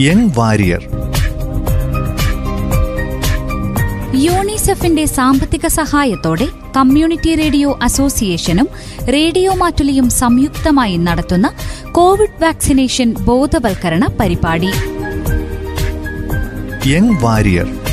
[0.00, 0.86] Young Warrier.
[4.14, 8.68] യൂണിസെഫിന്റെ സാമ്പത്തിക സഹായത്തോടെ കമ്മ്യൂണിറ്റി റേഡിയോ അസോസിയേഷനും
[9.12, 11.52] റേഡിയോ മാറ്റുലിയും സംയുക്തമായി നടത്തുന്ന
[11.92, 14.70] കോവിഡ് വാക്സിനേഷൻ ബോധവൽക്കരണ പരിപാടി.
[16.86, 17.83] Young warrior.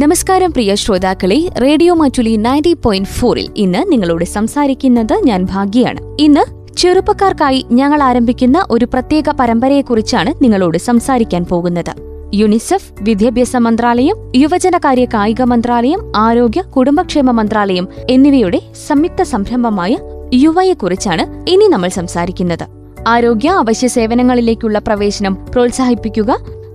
[0.00, 6.42] നമസ്കാരം പ്രിയ ശ്രോതാക്കളെ റേഡിയോ മാറ്റുലി നയന്റി പോയിന്റ് ഫോറിൽ ഇന്ന് നിങ്ങളോട് സംസാരിക്കുന്നത് ഞാൻ ഭാഗ്യയാണ് ഇന്ന്
[6.76, 11.92] ചെറുപ്പക്കാർക്കായി ഞങ്ങൾ ആരംഭിക്കുന്ന ഒരു പ്രത്യേക പരമ്പരയെക്കുറിച്ചാണ് നിങ്ങളോട് സംസാരിക്കാൻ പോകുന്നത്.
[12.34, 19.92] യുനിസെഫ് വിദ്യാഭ്യാസ മന്ത്രാലയം യുവജനകാര്യ കായിക മന്ത്രാലയം ആരോഗ്യ കുടുംബക്ഷേമ മന്ത്രാലയം എന്നിവയുടെ സംയുക്ത സംരംഭമായ
[20.34, 22.66] യുവയെക്കുറിച്ചാണ് ഇനി നമ്മൾ സംസാരിക്കുന്നത്.
[23.08, 26.30] ആരോഗ്യ അവശ്യ സേവനങ്ങളിലേക്കുള്ള പ്രവേശനം പ്രോത്സാഹിപ്പിക്കുക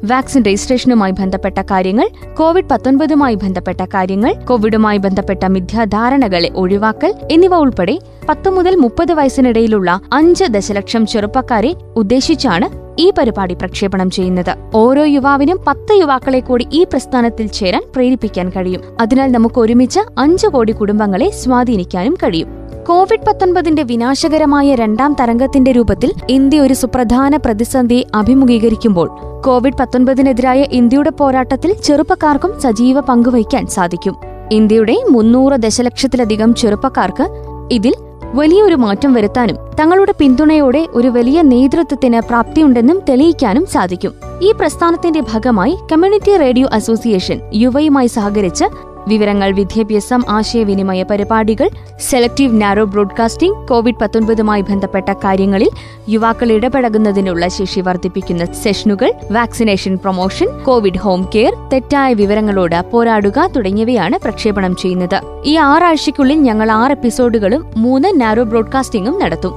[0.06, 8.00] വാക്സിൻ രജിസ്ട്രേഷനുമായി ബന്ധപ്പെട്ട കാര്യങ്ങൾ കോവിഡ് പത്തൊൻപതുമായി ബന്ധപ്പെട്ട കാര്യങ്ങൾ കോവിഡുമായി ബന്ധപ്പെട്ട മിഥ്യാധാരണകളെ ഒഴിവാക്കൽ എന്നിവ ഉൾപ്പെടെ
[8.30, 14.58] പത്ത് മുതൽ മുപ്പത് വയസ്സിനിടയിലുള്ള അഞ്ച് ദശലക്ഷം ചെറുപ്പക്കാരെ ഉദ്ദേശിച്ചാണ് ഈ പരിപാടി പ്രക്ഷേപണം ചെയ്യുന്നത്.
[14.76, 18.82] ഓരോ യുവാവിനും പത്ത് യുവാക്കളെ കൂടി ഈ പ്രസ്ഥാനത്തിൽ ചേരാൻ പ്രേരിപ്പിക്കാൻ കഴിയും.
[19.02, 22.61] അതിനാൽ നമുക്ക് ഒരുമിച്ച് അഞ്ചു കോടി കുടുംബങ്ങളെ സ്വാധീനിക്കാനും കഴിയും.
[22.88, 29.10] കോവിഡ് പത്തൊൻപതിന്റെ വിനാശകരമായ രണ്ടാം തരംഗത്തിന്റെ രൂപത്തിൽ ഇന്ത്യ ഒരു സുപ്രധാന പ്രതിസന്ധി അഭിമുഖീകരിക്കുമ്പോൾ
[29.46, 34.16] കോവിഡ് പത്തൊൻപതിനെതിരായ ഇന്ത്യയുടെ പോരാട്ടത്തിൽ ചെറുപ്പക്കാർക്കും സജീവ പങ്കുവഹിക്കാൻ സാധിക്കും.
[34.52, 37.28] ഇന്ത്യയുടെ മുന്നൂറ് ദശലക്ഷത്തിലധികം ചെറുപ്പക്കാർക്ക്
[37.72, 37.94] ഇതിൽ
[38.34, 44.14] വലിയൊരു മാറ്റം വരുത്താനും തങ്ങളുടെ പിന്തുണയോടെ ഒരു വലിയ നേതൃത്വത്തിന് പ്രാപ്തിയുണ്ടെന്നും തെളിയിക്കാനും സാധിക്കും.
[44.42, 51.70] ഈ പ്രസ്ഥാനത്തിന്റെ ഭാഗമായി കമ്മ്യൂണിറ്റി റേഡിയോ അസോസിയേഷൻ യുവയുമായി സഹകരിച്ച് വിവരങ്ങൾ വിദ്യാഭ്യാസം ആശയവിനിമയ പരിപാടികൾ
[52.00, 55.70] സെലക്ടീവ് നാരോ ബ്രോഡ്കാസ്റ്റിംഗ് കോവിഡ് പത്തൊൻപതുമായി ബന്ധപ്പെട്ട കാര്യങ്ങളിൽ
[56.10, 64.76] യുവാക്കൾ ഇടപഴകുന്നതിനുള്ള ശേഷി വർദ്ധിപ്പിക്കുന്ന സെഷനുകൾ vaccination promotion Covid home care തെറ്റായ വിവരങ്ങളോട് പോരാടുക തുടങ്ങിയവയാണ് പ്രക്ഷേപണം
[64.76, 65.22] ചെയ്യുന്നത്.
[65.46, 69.54] ഈ ആറാഴ്ചയ്ക്കുള്ളിൽ ഞങ്ങൾ ആറ് എപ്പിസോഡുകളും മൂന്ന് നാരോ ബ്രോഡ്കാസ്റ്റിംഗും നടത്തും.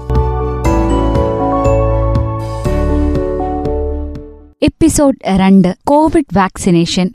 [4.62, 7.10] എപ്പിസോഡ് രണ്ട് കോവിഡ് വാക്സിനേഷൻ.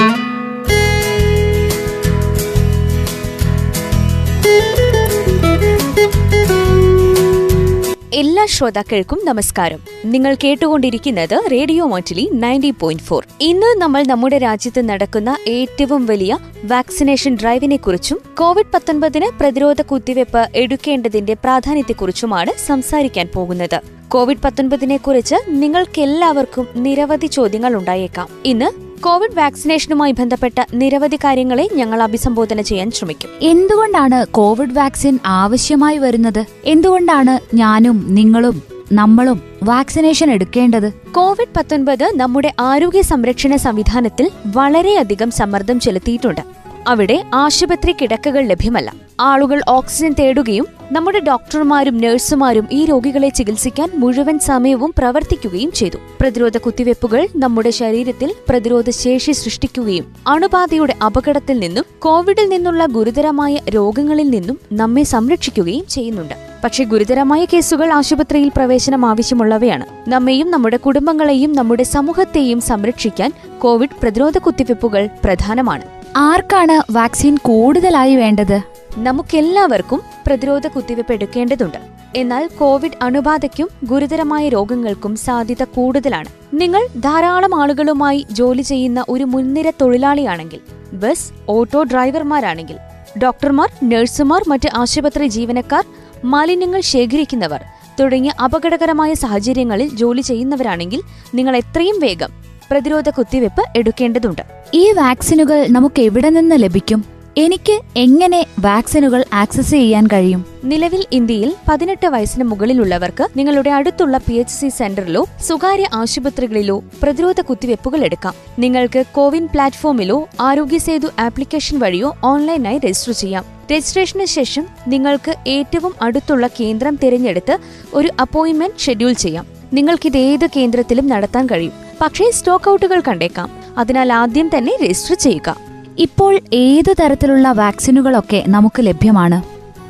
[8.14, 9.80] എല്ലാ ശ്രോതാക്കൾക്കും നമസ്കാരം.
[10.06, 13.28] നിങ്ങൾ കേട്ടുകൊണ്ടിരിക്കുന്നത് radio Mattoli ninety point four.
[13.42, 21.34] ഇന്ന് നമ്മൾ നമ്മുടെ രാജ്യത്ത് നടക്കുന്ന ഏറ്റവും വലിയ വാക്സിനേഷൻ ഡ്രൈവിനെ കുറിച്ചും കോവിഡ് പത്തൊൻപതിന് പ്രതിരോധ കുത്തിവയ്പ് എടുക്കേണ്ടതിന്റെ
[21.34, 23.80] പ്രാധാന്യത്തെക്കുറിച്ചുമാണ് സംസാരിക്കാൻ പോകുന്നത്.
[24.08, 28.28] കോവിഡ് പത്തൊൻപതിനെ കുറിച്ച് നിങ്ങൾക്കെല്ലാവർക്കും നിരവധി ചോദ്യങ്ങൾ ഉണ്ടായേക്കാം.
[28.46, 33.30] ഇന്ന് കോവിഡ് വാക്സിനേഷനുമായി ബന്ധപ്പെട്ട നിരവധി കാര്യങ്ങളെ ഞങ്ങൾ അഭിസംബോധന ചെയ്യാൻ ശ്രമിക്കും.
[33.42, 36.46] എന്തുകൊണ്ടാണ് കോവിഡ് വാക്സിൻ ആവശ്യമായി വരുന്നത്?
[36.66, 38.62] എന്തുകൊണ്ടാണ് ഞാനും നിങ്ങളും
[38.94, 40.94] നമ്മളും വാക്സിനേഷൻ എടുക്കേണ്ടത്?
[41.12, 46.42] കോവിഡ് പത്തൊൻപത് നമ്മുടെ ആരോഗ്യ സംരക്ഷണ സംവിധാനത്തിൽ വളരെയധികം സമ്മർദ്ദം ചെലുത്തിയിട്ടുണ്ട്.
[46.88, 48.94] അവിടെ ആശുപത്രി കിടക്കകൾ ലഭ്യമല്ല.
[49.20, 55.98] ആളുകൾ ഓക്സിജൻ തേടുകയും നമ്മുടെ ഡോക്ടർമാരും നഴ്സുമാരും ഈ രോഗികളെ ചികിത്സിക്കാൻ മുഴുവൻ സമയവും പ്രവർത്തിക്കുകയും ചെയ്തു.
[56.22, 64.60] പ്രതിരോധ കുത്തിവയ്പ്പുകൾ നമ്മുടെ ശരീരത്തിൽ പ്രതിരോധ ശേഷി സൃഷ്ടിക്കുകയും അണുബാധയുടെ അപകടത്തിൽ നിന്നും കോവിഡിൽ നിന്നുള്ള ഗുരുതരമായ രോഗങ്ങളിൽ നിന്നും
[64.74, 66.34] നമ്മെ സംരക്ഷിക്കുകയും ചെയ്യുന്നുണ്ട്.
[66.64, 70.10] പക്ഷേ ഗുരുതരമായ കേസുകൾ ആശുപത്രിയിൽ പ്രവേശനം ആവശ്യമുള്ളവയാണ്.
[70.10, 75.99] നമ്മെയും നമ്മുടെ കുടുംബങ്ങളെയും നമ്മുടെ സമൂഹത്തെയും സംരക്ഷിക്കാൻ കോവിഡ് പ്രതിരോധ കുത്തിവയ്പ്പുകൾ പ്രധാനമാണ്.
[76.16, 78.62] ആർക്കാണ് വാക്സിൻ കൂടുതലായി വേണ്ടത്?
[78.98, 81.78] നമുക്കെല്ലാവർക്കും പ്രതിരോധ കുത്തിവയ്പ് എടുക്കേണ്ടതുണ്ട്.
[82.16, 86.30] എന്നാൽ കോവിഡ് അണുബാധയ്ക്കും ഗുരുതരമായ രോഗങ്ങൾക്കും സാധ്യത കൂടുതലാണ്.
[86.54, 90.60] നിങ്ങൾ ധാരാളം ആളുകളുമായി ജോലി ചെയ്യുന്ന ഒരു മുൻനിര തൊഴിലാളിയാണെങ്കിൽ
[90.94, 92.78] ബസ് ഓട്ടോ ഡ്രൈവർമാരാണെങ്കിൽ
[93.18, 95.86] ഡോക്ടർമാർ നഴ്സുമാർ മറ്റ് ആശുപത്രി ജീവനക്കാർ
[96.26, 97.62] മാലിന്യങ്ങൾ ശേഖരിക്കുന്നവർ
[98.00, 101.02] തുടങ്ങിയ അപകടകരമായ സാഹചര്യങ്ങളിൽ ജോലി ചെയ്യുന്നവരാണെങ്കിൽ
[101.36, 102.39] നിങ്ങൾ എത്രയും വേഗം
[102.72, 104.42] പ്രതിരോധ കുത്തിവയ്പ് എടുക്കേണ്ടതുണ്ട്.
[104.74, 107.06] ഈ വാക്സിനുകൾ നമുക്ക് എവിടെ നിന്ന് ലഭിക്കും?
[107.38, 110.46] എനിക്ക് എങ്ങനെ വാക്സിനുകൾ ആക്സസ് ചെയ്യാൻ കഴിയും?
[110.64, 118.04] നിലവിൽ ഇന്ത്യയിൽ പതിനെട്ട് വയസ്സിന് മുകളിലുള്ളവർക്ക് നിങ്ങളുടെ അടുത്തുള്ള പി എച്ച് സി സെന്ററിലോ സ്വകാര്യ ആശുപത്രികളിലോ പ്രതിരോധ കുത്തിവയ്പ്പുകൾ
[118.04, 118.34] എടുക്കാം.
[118.60, 123.46] നിങ്ങൾക്ക് കോവിൻ പ്ലാറ്റ്ഫോമിലോ ആരോഗ്യ സേതു ആപ്ലിക്കേഷൻ വഴിയോ ഓൺലൈനായി രജിസ്റ്റർ ചെയ്യാം.
[123.72, 127.58] രജിസ്ട്രേഷന് ശേഷം നിങ്ങൾക്ക് ഏറ്റവും അടുത്തുള്ള കേന്ദ്രം തിരഞ്ഞെടുത്ത്
[127.94, 129.46] ഒരു അപ്പോയിന്റ്മെന്റ് ഷെഡ്യൂൾ ചെയ്യാം.
[129.74, 131.89] നിങ്ങൾക്കിത് ഏത് കേന്ദ്രത്തിലും നടത്താൻ കഴിയും?
[132.02, 133.50] പക്ഷേ സ്റ്റോക്ക് ഔട്ടുകൾ കണ്ടേക്കാം.
[133.78, 135.56] അതിനാൽ ആദ്യം തന്നെ രജിസ്റ്റർ ചെയ്യുക.
[135.98, 139.42] ഇപ്പോൾ ഏത് തരത്തിലുള്ള വാക്സിനുകളൊക്കെ നമുക്ക് ലഭ്യമാണ്?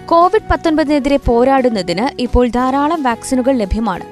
[0.07, 4.03] കോവിഡ് പത്തൊൻപതിനെതിരെ പോരാടുന്നതിന് ഇപ്പോൾ ധാരാളം വാക്സിനുകൾ ലഭ്യമാണ്.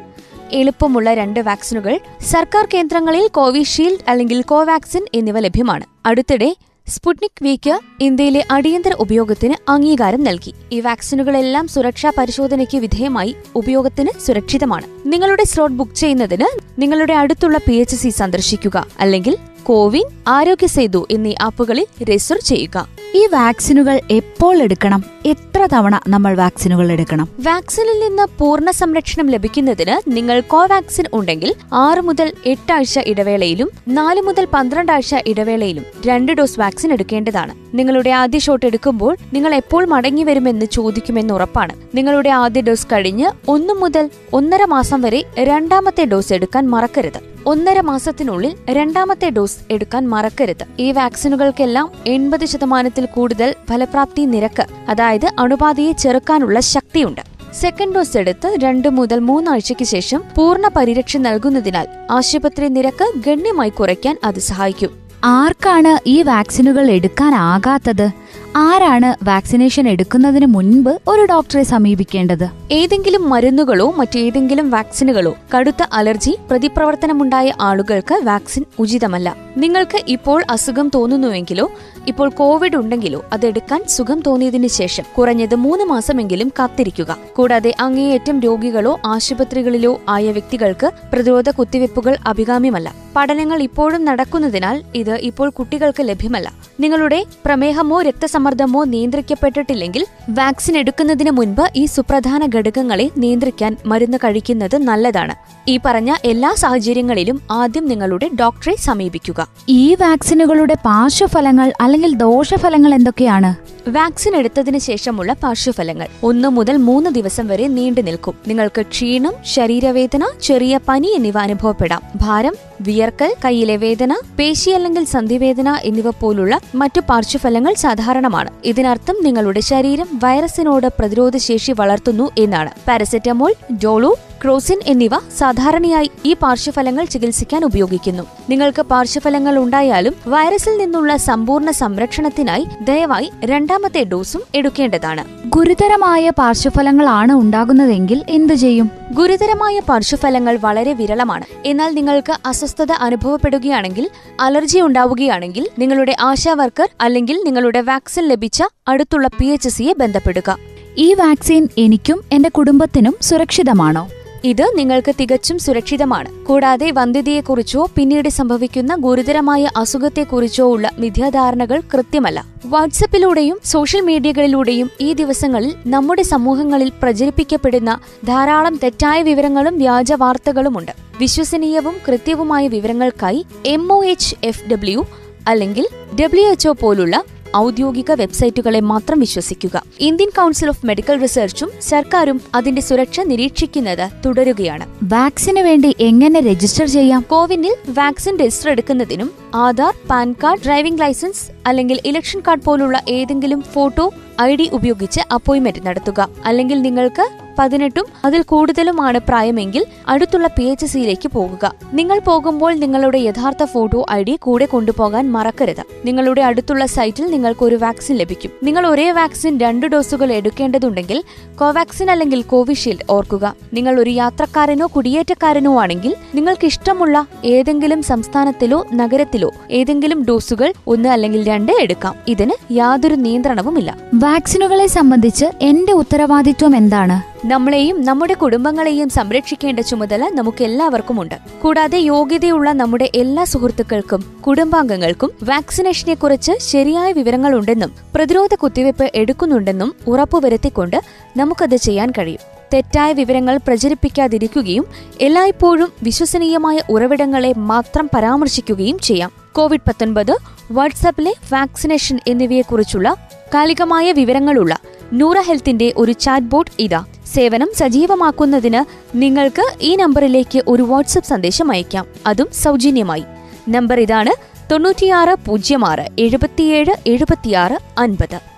[0.51, 5.85] എളുപ്പമുള്ള രണ്ട് വാക്സിനുകൾ സർക്കാർ കേന്ദ്രങ്ങളിൽ കോവിഷീൽഡ് അല്ലെങ്കിൽ കോവാക്സിൻ എന്നിവ ലഭ്യമാണ്.
[6.05, 6.55] അടുത്തിടെ
[6.89, 10.53] സ്പുട്നിക് വിക്ക് ഇന്ത്യയിലെ അടിയന്തര ഉപയോഗത്തിന് അംഗീകാരം നൽകി.
[10.71, 14.85] ഈ വാക്സിനുകളെല്ലാം സുരക്ഷാ പരിശോധനയ്ക്ക് വിധേയമായി ഉപയോഗത്തിന് സുരക്ഷിതമാണ്.
[15.05, 18.87] നിങ്ങളുടെ സ്ലോട്ട് ബുക്ക് ചെയ്യുന്നതിന് നിങ്ങളുടെ അടുത്തുള്ള പി സന്ദർശിക്കുക.
[18.99, 22.98] അല്ലെങ്കിൽ കോവിൻ ആരോഗ്യ സേതു എന്നീ ആപ്പുകളിൽ രജിസ്റ്റർ ചെയ്യുക.
[23.15, 25.04] ഈ വാക്സിനുകൾ എപ്പോൾ എടുക്കണം?
[25.25, 27.30] എത്ര തവണ നമ്മൾ വാക്സിനുകൾ എടുക്കണം?
[27.39, 35.15] വാക്സിനിൽ നിന്ന് പൂർണ സംരക്ഷണം ലഭിക്കുന്നതിന് നിങ്ങൾ കോവാക്സിൻ ഉണ്ടെങ്കിൽ ആറ് മുതൽ എട്ടാഴ്ച ഇടവേളയിലും നാല് മുതൽ പന്ത്രണ്ടാഴ്ച
[35.27, 37.56] ഇടവേളയിലും രണ്ട് ഡോസ് വാക്സിൻ എടുക്കേണ്ടതാണ്.
[37.74, 41.75] നിങ്ങളുടെ ആദ്യ ഷോട്ട് എടുക്കുമ്പോൾ നിങ്ങൾ എപ്പോൾ മടങ്ങി വരുമെന്ന് ചോദിക്കുമെന്ന് ഉറപ്പാണ്.
[41.95, 47.38] നിങ്ങളുടെ ആദ്യ ഡോസ് കഴിഞ്ഞ് ഒന്നു മുതൽ ഒന്നര മാസം വരെ രണ്ടാമത്തെ ഡോസ് എടുക്കാൻ മറക്കരുത്.
[47.45, 50.65] ഒന്നര മാസത്തിനുള്ളിൽ രണ്ടാമത്തെ ഡോസ് എടുക്കാൻ മറക്കരുത്.
[50.79, 57.21] ഈ വാക്സിനുകൾക്കെല്ലാം എൺപത് ശതമാനത്തിൽ കൂടുതൽ ഫലപ്രാപ്തി നിരക്ക് അതായത് അണുബാധയെ ചെറുക്കാനുള്ള ശക്തിയുണ്ട്.
[57.53, 64.39] സെക്കൻഡ് ഡോസ് എടുത്ത് രണ്ട് മുതൽ മൂന്നാഴ്ചയ്ക്ക് ശേഷം പൂർണ പരിരക്ഷ നൽകുന്നതിനാൽ ആശുപത്രി നിരക്ക് ഗണ്യമായി കുറയ്ക്കാൻ അത്
[64.39, 65.07] സഹായിക്കും.
[65.23, 68.09] ആർക്കാണ് ഈ വാക്സിനുകൾ എടുക്കാനാകാത്തത്?
[68.57, 72.50] ആരാണ് വാക്സിനേഷൻ എടുക്കുന്നതിന് മുൻപ് ഒരു ഡോക്ടറെ സമീപിക്കേണ്ടത്?
[72.71, 79.36] ഏതെങ്കിലും മരുന്നുകളോ മറ്റേതെങ്കിലും വാക്സിനുകളോ കടുത്ത അലർജി പ്രതിപ്രവർത്തനമുണ്ടായ ആളുകൾക്ക് വാക്സിൻ ഉചിതമല്ല.
[79.57, 81.71] നിങ്ങൾക്ക് ഇപ്പോൾ അസുഖം തോന്നുന്നുവെങ്കിലോ
[82.07, 87.18] ഇപ്പോൾ കോവിഡ് ഉണ്ടെങ്കിലോ അതെടുക്കാൻ സുഖം തോന്നിയതിനു ശേഷം കുറഞ്ഞത് മൂന്ന് മാസമെങ്കിലും കാത്തിരിക്കുക.
[87.36, 92.95] കൂടാതെ അങ്ങേയറ്റം രോഗികളോ ആശുപത്രികളിലോ ആയ വ്യക്തികൾക്ക് പ്രതിരോധ കുത്തിവയ്പ്പുകൾ അഭികാമ്യമല്ല.
[93.15, 96.54] പഠനങ്ങൾ ഇപ്പോഴും നടക്കുന്നതിനാൽ ഇത് ഇപ്പോൾ കുട്ടികൾക്ക് ലഭ്യമല്ല.
[96.80, 98.01] നിങ്ങളുടെ പ്രമേഹമോ
[98.47, 105.35] രക്തസമ്മർദ്ദമോ നിയന്ത്രിക്കപ്പെട്ടിട്ടില്ലെങ്കിൽ വാക്സിൻ എടുക്കുന്നതിന് മുൻപ് ഈ സുപ്രധാന ഘടകങ്ങളെ നിയന്ത്രിക്കാൻ മരുന്ന് കഴിക്കുന്നത് നല്ലതാണ്.
[105.67, 109.47] ഈ പറഞ്ഞ എല്ലാ സാഹചര്യങ്ങളിലും ആദ്യം നിങ്ങളുടെ ഡോക്ടറെ സമീപിക്കുക.
[109.69, 113.51] ഈ വാക്സിനുകളുടെ പാർശ്വഫലങ്ങൾ അല്ലെങ്കിൽ ദോഷഫലങ്ങൾ എന്തൊക്കെയാണ്?
[113.89, 118.33] വാക്സിൻ എടുത്തതിന് ശേഷമുള്ള പാർശ്വഫലങ്ങൾ ഒന്ന് മുതൽ മൂന്ന് ദിവസം വരെ നീണ്ടു നിൽക്കും.
[118.47, 122.01] നിങ്ങൾക്ക് ക്ഷീണം ശരീരവേദന ചെറിയ പനി എന്നിവ അനുഭവപ്പെടാം.
[122.15, 128.51] ഭാരം വിയർക്കൽ കയ്യിലെ വേദന പേശി അല്ലെങ്കിൽ സന്ധിവേദന എന്നിവ പോലുള്ള മറ്റു പാർശ്വഫലങ്ങൾ സാധാരണമാണ്.
[128.65, 132.69] ഇതിനർത്ഥം നിങ്ങളുടെ ശരീരം വൈറസിനോട് പ്രതിരോധശേഷി വളർത്തുന്നു എന്നാണ്.
[132.88, 133.53] പാരസെറ്റമോൾ
[133.83, 138.24] ഡോളു ക്രോസിൻ എന്നിവ സാധാരണയായി ഈ പാർശ്വഫലങ്ങൾ ചികിത്സിക്കാൻ ഉപയോഗിക്കുന്നു.
[138.50, 145.25] നിങ്ങൾക്ക് പാർശ്വഫലങ്ങൾ ഉണ്ടായാലും വൈറസിൽ നിന്നുള്ള സമ്പൂർണ സംരക്ഷണത്തിനായി ദയവായി രണ്ടാമത്തെ ഡോസും എടുക്കേണ്ടതാണ്.
[145.45, 148.91] ഗുരുതരമായ പാർശ്വഫലങ്ങളാണ് ഉണ്ടാകുന്നതെങ്കിൽ എന്തു ചെയ്യും?
[149.12, 151.45] ഗുരുതരമായ പാർശ്വഫലങ്ങൾ വളരെ വിരളമാണ്.
[151.65, 152.33] എന്നാൽ നിങ്ങൾക്ക്
[152.67, 154.05] അസ്വസ്ഥത അനുഭവപ്പെടുകയാണെങ്കിൽ
[154.39, 160.57] അലർജി ഉണ്ടാവുകയാണെങ്കിൽ നിങ്ങളുടെ ആശാ വർക്കർ അല്ലെങ്കിൽ നിങ്ങളുടെ വാക്സിൻ ലഭിച്ച അടുത്തുള്ള പി എച്ച് സിയെ ബന്ധപ്പെടുക.
[160.97, 164.03] ഈ വാക്സിൻ എനിക്കും എന്റെ കുടുംബത്തിനും സുരക്ഷിതമാണോ?
[164.43, 166.45] ഇത് നിങ്ങൾക്ക് തികച്ചും സുരക്ഷിതമാണ്.
[166.45, 172.45] കൂടാതെ വന്ധ്യതയെക്കുറിച്ചോ പിന്നീട് സംഭവിക്കുന്ന ഗുരുതരമായ അസുഖത്തെക്കുറിച്ചോ ഉള്ള മിഥ്യാധാരണകൾ കൃത്യമല്ല.
[172.65, 180.91] വാട്സപ്പിലൂടെയും സോഷ്യൽ മീഡിയകളിലൂടെയും ഈ ദിവസങ്ങളിൽ നമ്മുടെ സമൂഹങ്ങളിൽ പ്രചരിപ്പിക്കപ്പെടുന്ന ധാരാളം തെറ്റായ വിവരങ്ങളും വ്യാജ വാർത്തകളുമുണ്ട്.
[181.19, 185.05] വിശ്വസനീയവും കൃത്യവുമായ വിവരങ്ങൾക്കായി M O H F W
[185.47, 185.87] അല്ലെങ്കിൽ
[186.21, 187.23] ഡബ്ല്യു എച്ച്ഒ പോലുള്ള
[187.57, 189.83] ഔദ്യോഗിക വെബ്സൈറ്റുകളെ മാത്രം വിശ്വസിക്കുക.
[190.00, 194.88] ഇന്ത്യൻ കൗൺസിൽ ഓഫ് മെഡിക്കൽ റിസർച്ചും സർക്കാരും അതിന്റെ സുരക്ഷ നിരീക്ഷിക്കുന്നത് തുടരുകയാണ്.
[195.04, 197.25] വാക്സിന് വേണ്ടി എങ്ങനെ രജിസ്റ്റർ ചെയ്യാം?
[197.30, 204.14] കോവിനിൽ വാക്സിൻ രജിസ്റ്റർ എടുക്കുന്നതിനും Aadhaar PAN card driving licence അല്ലെങ്കിൽ ഇലക്ഷൻ കാർഡ് പോലുള്ള ഏതെങ്കിലും ഫോട്ടോ
[204.42, 206.30] ഐ ഡി ഉപയോഗിച്ച് അപ്പോയിന്റ്മെന്റ് നടത്തുക.
[206.45, 211.73] അല്ലെങ്കിൽ നിങ്ങൾക്ക് പതിനെട്ടും അതിൽ കൂടുതലുമാണ് പ്രായമെങ്കിൽ അടുത്തുള്ള പി എച്ച് സിയിലേക്ക് പോകുക.
[211.94, 215.83] നിങ്ങൾ പോകുമ്പോൾ നിങ്ങളുടെ യഥാർത്ഥ ഫോട്ടോ ഐ ഡി കൂടെ കൊണ്ടുപോകാൻ മറക്കരുത്.
[216.06, 218.52] നിങ്ങളുടെ അടുത്തുള്ള സൈറ്റിൽ നിങ്ങൾക്ക് ഒരു വാക്സിൻ ലഭിക്കും.
[218.64, 221.23] നിങ്ങൾ ഒരേ വാക്സിൻ രണ്ട് ഡോസുകൾ എടുക്കേണ്ടതുണ്ടെങ്കിൽ
[221.59, 223.56] കോവാക്സിൻ അല്ലെങ്കിൽ കോവിഷീൽഡ് ഓർക്കുക.
[223.73, 231.71] നിങ്ങൾ ഒരു യാത്രക്കാരനോ കുടിയേറ്റക്കാരനോ ആണെങ്കിൽ നിങ്ങൾക്ക് ഇഷ്ടമുള്ള ഏതെങ്കിലും സംസ്ഥാനത്തിലോ നഗരത്തിലോ ഏതെങ്കിലും ഡോസുകൾ ഒന്ന് അല്ലെങ്കിൽ രണ്ട്
[231.71, 232.16] എടുക്കാം.
[232.28, 233.97] ഇതിന് യാതൊരു നിയന്ത്രണവുമില്ല.
[234.14, 237.36] വാക്സിനുകളെ സംബന്ധിച്ച് എന്റെ ഉത്തരവാദിത്വം എന്താണ്?
[237.45, 246.51] നമ്മളെയും നമ്മുടെ കുടുംബങ്ങളെയും സംരക്ഷിക്കേണ്ട ചുമതല നമുക്ക് എല്ലാവർക്കുമുണ്ട് കൂടാതെ യോഗ്യതയുള്ള നമ്മുടെ എല്ലാ സുഹൃത്തുക്കൾക്കും കുടുംബാംഗങ്ങൾക്കും വാക്സിനേഷനെ കുറിച്ച്
[246.61, 251.01] ശരിയായ വിവരങ്ങളുണ്ടെന്നും പ്രതിരോധ കുത്തിവയ്പ് എടുക്കുന്നുണ്ടെന്നും ഉറപ്പുവരുത്തിക്കൊണ്ട്
[251.37, 252.39] നമുക്കത് ചെയ്യാൻ കഴിയും.
[252.73, 254.85] തെറ്റായ വിവരങ്ങൾ പ്രചരിപ്പിക്കാതിരിക്കുകയും
[255.21, 259.31] എല്ലായ്പ്പോഴും വിശ്വസനീയമായ ഉറവിടങ്ങളെ മാത്രം പരാമർശിക്കുകയും ചെയ്യാം.
[259.56, 260.37] കോവിഡ് പത്തൊൻപത്
[260.71, 263.15] വാട്സാപ്പിലെ വാക്സിനേഷൻ എന്നിവയെക്കുറിച്ചുള്ള
[263.53, 264.77] കാലികമായ വിവരങ്ങളുള്ള
[265.14, 267.06] നൂറ ഹെൽത്തിന്റെ ഒരു ചാറ്റ് ബോട്ട് ഇതാ.
[267.33, 272.06] സേവനം സജീവമാക്കുന്നതിന് നിങ്ങൾക്ക് ഈ നമ്പറിലേക്ക് ഒരു വാട്സപ്പ് സന്ദേശം അയക്കാം.
[272.28, 273.23] അതും സൗജന്യമായി.
[273.69, 274.31] നമ്പർ ഇതാണ്
[274.71, 278.57] തൊണ്ണൂറ്റിയാറ് പൂജ്യം ആറ് എഴുപത്തിയേഴ് എഴുപത്തിയാറ് അൻപത്.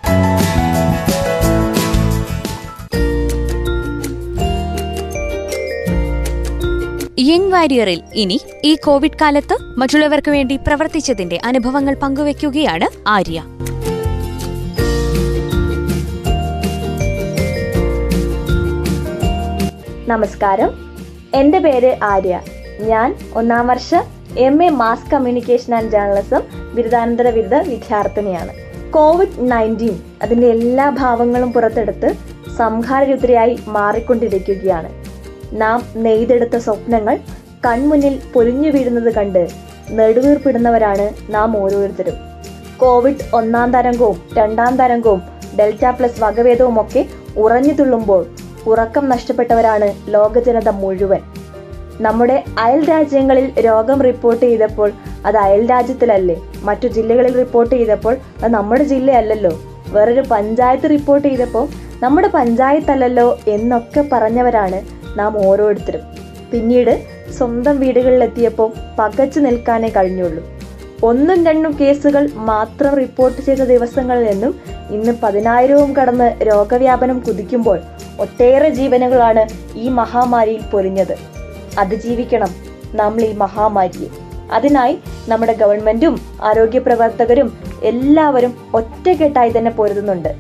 [7.22, 13.44] യങ് വാരിയറിൽ ഇനി ഈ കോവിഡ് കാലത്ത് മറ്റുള്ളവർക്ക് വേണ്ടി പ്രവർത്തിച്ചതിന്റെ അനുഭവങ്ങൾ പങ്കുവയ്ക്കുകയാണ് ആര്യ.
[20.10, 20.70] നമസ്കാരം.
[21.34, 22.39] എന്റെ പേര് ആര്യ.
[22.80, 23.96] ഞാൻ ഒന്നാം വർഷ
[24.38, 26.42] M A mass communication and journalism
[26.75, 28.54] ബിരുദാനന്തര ബിരുദ വിദ്യാർത്ഥിനിയാണ്.
[28.92, 32.13] കോവിഡ് നയന്റീൻ അതിന്റെ എല്ലാ ഭാവങ്ങളും പുറത്തെടുത്ത്
[32.58, 34.89] സംഹാരരുദ്രയായി മാറിക്കൊണ്ടിരിക്കുകയാണ്.
[35.62, 37.18] നാം നെയ്തെടുത്ത സ്വപ്നങ്ങൾ
[37.66, 39.50] കൺമുന്നിൽ പൊലിഞ്ഞു വീഴുന്നത് കണ്ട്
[39.92, 42.13] നെടുവീർപ്പിടുന്നവരാണ് നാം ഓരോരുത്തരും.
[42.78, 45.22] കോവിഡ് ഒന്നാം തരംഗവും രണ്ടാം തരംഗവും
[45.60, 47.06] ഡെൽറ്റ പ്ലസ് വകഭേദവും ഒക്കെ
[47.38, 48.25] ഉറഞ്ഞു തുള്ളുമ്പോൾ
[48.68, 51.20] ഉറക്കം നഷ്ടപ്പെട്ടവരാണ് ലോകജനത മുഴുവൻ.
[52.01, 54.92] നമ്മുടെ അയൽ രാജ്യങ്ങളിൽ രോഗം റിപ്പോർട്ട് ചെയ്തപ്പോൾ
[55.25, 56.42] അത് അയൽ രാജ്യത്തിലല്ലേ?
[56.63, 59.60] മറ്റു ജില്ലകളിൽ റിപ്പോർട്ട് ചെയ്തപ്പോൾ അത് നമ്മുടെ ജില്ലയല്ലല്ലോ.
[59.89, 61.68] വേറൊരു പഞ്ചായത്ത് റിപ്പോർട്ട് ചെയ്തപ്പോൾ
[62.04, 64.82] നമ്മുടെ പഞ്ചായത്തല്ലല്ലോ എന്നൊക്കെ പറഞ്ഞവരാണ്
[65.20, 66.01] നാം ഓരോരുത്തരും.
[66.51, 70.46] പിന്നീട് സ്വന്തം വീടുകളിലെത്തിയപ്പോൾ പകച്ചു നിൽക്കാനേ കഴിഞ്ഞുള്ളൂ.
[71.04, 74.56] ഒന്നും രണ്ടും കേസുകൾ മാത്രം റിപ്പോർട്ട് ചെയ്ത ദിവസങ്ങളിൽ നിന്നും
[74.89, 77.80] ഇന്ന് പതിനായിരവും കടന്ന് രോഗവ്യാപനം കുതിക്കുമ്പോൾ
[78.19, 81.15] ഒട്ടേറെ ജീവനുകളാണ് ഈ മഹാമാരിയിൽ പൊലിഞ്ഞത്.
[81.79, 82.49] അതിജീവിക്കണം
[82.93, 84.07] നമ്മൾ ഈ മഹാമാരിയെ.
[84.51, 84.97] അതിനായി
[85.27, 90.35] നമ്മുടെ ഗവൺമെന്റും ആരോഗ്യ പ്രവർത്തകരും എല്ലാവരും ഒറ്റക്കെട്ടായി തന്നെ പൊരുതുന്നുണ്ട്.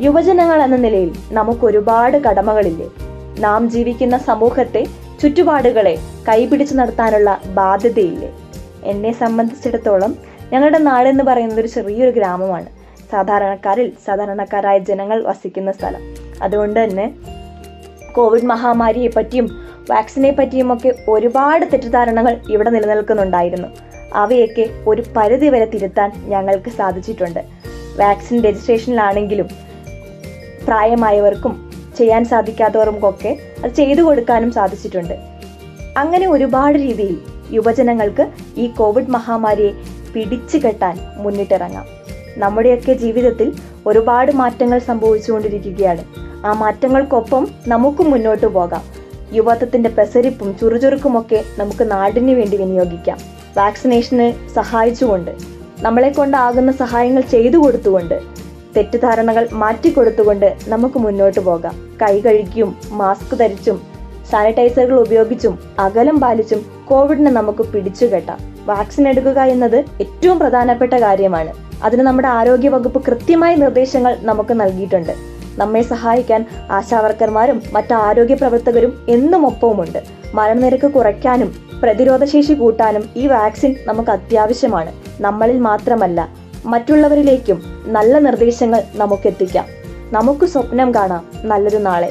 [0.00, 2.90] യുവജനങ്ങൾ എന്ന നിലയിൽ നമുക്ക് ഒരുപാട് കടമകളില്ലേ?
[3.38, 4.86] നാം ജീവിക്കുന്ന സമൂഹത്തെ
[5.22, 8.32] ചുറ്റുപാടുകളെ കൈപിടിച്ചു നടത്താനുള്ള ബാധ്യതയില്ലേ?
[8.84, 10.16] എന്നെ സംബന്ധിച്ചിടത്തോളം
[10.52, 12.66] ഞങ്ങളുടെ നാട് എന്ന് പറയുന്നത് ഒരു ചെറിയൊരു ഗ്രാമമാണ്.
[13.12, 16.00] സാധാരണക്കാരിൽ സാധാരണക്കാരായ ജനങ്ങൾ വസിക്കുന്ന സ്ഥലം.
[16.44, 17.14] അതുകൊണ്ട് തന്നെ
[18.12, 19.46] കോവിഡ് മഹാമാരിയെ പറ്റിയും
[19.90, 23.68] വാക്സിനെ പറ്റിയും ഒക്കെ ഒരുപാട് തെറ്റിദ്ധാരണകൾ ഇവിടെ നിലനിൽക്കുന്നുണ്ടായിരുന്നു.
[24.14, 27.40] അവയൊക്കെ ഒരു പരിധി വരെ തിരുത്താൻ ഞങ്ങൾക്ക് സാധിച്ചിട്ടുണ്ട്.
[28.00, 29.46] വാക്സിൻ രജിസ്ട്രേഷനിലാണെങ്കിലും
[30.66, 35.14] പ്രായമായവർക്കും ചെയ്യാൻ സാധിക്കാത്തവർക്കൊക്കെ അത് ചെയ്തു കൊടുക്കാനും സാധിച്ചിട്ടുണ്ട്.
[35.96, 37.18] അങ്ങനെ ഒരുപാട് രീതിയിൽ
[37.50, 39.72] യുവജനങ്ങൾക്ക് ഈ കോവിഡ് മഹാമാരിയെ
[40.14, 41.86] പിടിച്ചു കെട്ടാൻ മുന്നിട്ടിറങ്ങാം.
[42.36, 43.52] നമ്മുടെയൊക്കെ ജീവിതത്തിൽ
[43.86, 46.33] ഒരുപാട് മാറ്റങ്ങൾ സംഭവിച്ചുകൊണ്ടിരിക്കുകയാണ്.
[46.44, 48.82] ആ മാറ്റങ്ങൾക്കൊപ്പം നമുക്കും മുന്നോട്ട് പോകാം.
[49.32, 53.18] യുവത്വത്തിന്റെ പെസരിപ്പും ചുറുചുറുക്കുമൊക്കെ നമുക്ക് നാടിന് വേണ്ടി വിനിയോഗിക്കാം.
[53.56, 55.30] വാക്സിനേഷന് സഹായിച്ചുകൊണ്ട്
[55.80, 58.20] നമ്മളെ കൊണ്ടാകുന്ന സഹായങ്ങൾ ചെയ്തു കൊടുത്തുകൊണ്ട്
[58.76, 61.98] തെറ്റിദ്ധാരണകൾ മാറ്റിക്കൊടുത്തുകൊണ്ട് നമുക്ക് മുന്നോട്ട് പോകാം.
[62.02, 63.82] കൈ കഴുകിയും മാസ്ക് ധരിച്ചും
[64.30, 71.52] സാനിറ്റൈസറുകൾ ഉപയോഗിച്ചും അകലം പാലിച്ചും കോവിഡിനെ നമുക്ക് പിടിച്ചുകെട്ടാം വാക്സിൻ എടുക്കുക എന്നത് ഏറ്റവും പ്രധാനപ്പെട്ട കാര്യമാണ്.
[71.84, 75.33] അതിന് നമ്മുടെ ആരോഗ്യ വകുപ്പ് കൃത്യമായ നിർദ്ദേശങ്ങൾ നമുക്ക് നൽകിയിട്ടുണ്ട്.
[75.58, 84.10] നമ്മെ സഹായിക്കാൻ ആശാവർക്കർമാരും മറ്റ് ആരോഗ്യ പ്രവർത്തകരും എന്നും ഒപ്പവുമുണ്ട് മരണനിരക്ക് കുറയ്ക്കാനും പ്രതിരോധശേഷി കൂട്ടാനും ഈ വാക്സിൻ നമുക്ക്
[84.10, 84.92] അത്യാവശ്യമാണ്.
[85.20, 86.28] നമ്മളിൽ മാത്രമല്ല
[86.64, 89.64] മറ്റുള്ളവരിലേക്കും നല്ല നിർദ്ദേശങ്ങൾ നമുക്ക് എത്തിക്കാം
[90.12, 91.26] നമുക്ക് സ്വപ്നം കാണാം.
[91.42, 92.10] നല്ലൊരു നാളെ.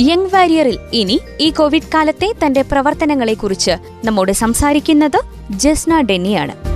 [0.00, 3.70] യങ് വാരിയറിൽ ഇനി ഈ കോവിഡ് കാലത്തെ തന്റെ പ്രവർത്തനങ്ങളെ കുറിച്ച്
[4.04, 5.20] നമ്മോട് സംസാരിക്കുന്നത്
[5.50, 6.71] ജസ്ന ഡെന്നിയാണ്.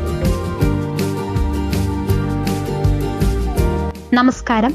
[4.17, 4.75] നമസ്കാരം.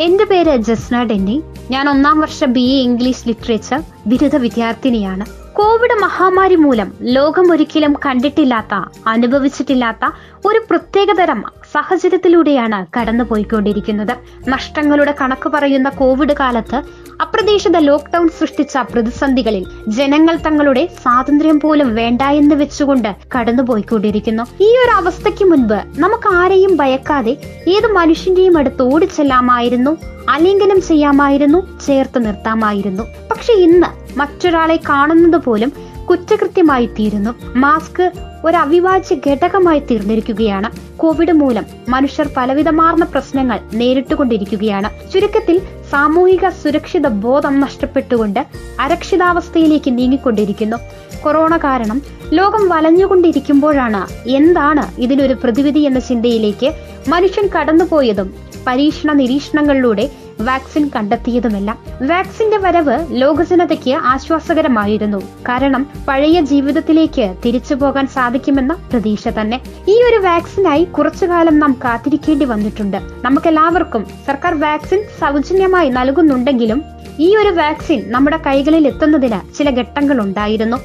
[0.00, 1.42] എന്റെ പേര് ജസ്ന ഡെന്നി.
[1.70, 5.24] ഞാൻ ഒന്നാം വർഷ ബി എ ഇംഗ്ലീഷ് ലിറ്ററേച്ചർ ബിരുദ വിദ്യാർത്ഥിനിയാണ്.
[5.52, 8.74] കോവിഡ് മഹാമാരി മൂലം ലോകം ഒരിക്കലും കണ്ടിട്ടില്ലാത്ത
[9.06, 10.10] അനുഭവിച്ചിട്ടില്ലാത്ത
[10.46, 14.16] ഒരു പ്രത്യേകതരം സാഹചര്യത്തിലൂടെയാണ് കടന്നുപോയിക്കൊണ്ടിരിക്കുന്നത്.
[14.48, 16.82] നഷ്ടങ്ങളുടെ കണക്ക് പറയുന്ന കോവിഡ് കാലത്ത്
[17.22, 24.42] അപ്രതീക്ഷിത ലോക്ക്ഡൌൺ സൃഷ്ടിച്ച പ്രതിസന്ധികളിൽ ജനങ്ങൾ തങ്ങളുടെ സ്വാതന്ത്ര്യം പോലും വേണ്ട എന്ന് വെച്ചുകൊണ്ട് കടന്നുപോയിക്കൊണ്ടിരിക്കുന്നു.
[24.60, 27.36] ഈ ഒരു അവസ്ഥയ്ക്ക് മുൻപ് നമുക്ക് ആരെയും ഭയക്കാതെ
[27.68, 29.96] ഏത് മനുഷ്യന്റെയും അടുത്ത് ഓടിച്ചെല്ലാമായിരുന്നു
[30.28, 33.02] അലിംഗനം ചെയ്യാമായിരുന്നു ചേർത്ത് നിർത്താമായിരുന്നു.
[33.30, 35.72] പക്ഷെ ഇന്ന് മറ്റൊരാളെ കാണുന്നത് പോലും
[36.10, 38.12] കുറ്റകൃത്യമായി തീരുന്നു മാസ്ക്
[38.44, 40.68] ഒരു അവിഭാജ്യ ഘടകമായി തീർന്നിരിക്കുകയാണ്.
[40.96, 45.10] കോവിഡ് മൂലം മനുഷ്യർ പലവിധമാർന്ന പ്രശ്നങ്ങൾ നേരിട്ടുകൊണ്ടിരിക്കുകയാണ്.
[45.12, 48.46] ചുരുക്കത്തിൽ സാമൂഹിക സുരക്ഷിത ബോധം നഷ്ടപ്പെട്ടുകൊണ്ട്
[48.80, 50.76] അരക്ഷിതാവസ്ഥയിലേക്ക് നീങ്ങിക്കൊണ്ടിരിക്കുന്നു.
[51.22, 52.02] കൊറോണ കാരണം
[52.32, 56.70] ലോകം വലഞ്ഞുകൊണ്ടിരിക്കുമ്പോഴാണ് എന്താണ് ഇതിനൊരു പ്രതിവിധി എന്ന ചിന്തയിലേക്ക്
[57.08, 58.34] മനുഷ്യൻ കടന്നുപോയതും
[58.66, 60.10] പരീക്ഷണ നിരീക്ഷണങ്ങളിലൂടെ
[60.44, 61.78] വാക്സിൻ കണ്ടെത്തിയതുമെല്ലാം.
[62.02, 65.18] വാക്സിന്റെ വരവ് ലോകജനതയ്ക്ക് ആശ്വാസകരമായിരുന്നു.
[65.48, 69.60] കാരണം പഴയ ജീവിതത്തിലേക്ക് തിരിച്ചു പോകാൻ സാധിക്കുമെന്ന പ്രതീക്ഷ തന്നെ.
[69.88, 72.96] ഈ ഒരു വാക്സിനായി കുറച്ചു കാലം നാം കാത്തിരിക്കേണ്ടി വന്നിട്ടുണ്ട്.
[73.24, 76.82] നമുക്കെല്ലാവർക്കും സർക്കാർ വാക്സിൻ സൗജന്യമായി നൽകുന്നുണ്ടെങ്കിലും
[77.20, 80.76] ഈ ഒരു വാക്സിൻ നമ്മുടെ കൈകളിൽ എത്തുന്നതിന് ചില ഘട്ടങ്ങൾ ഉണ്ടായിരുന്നു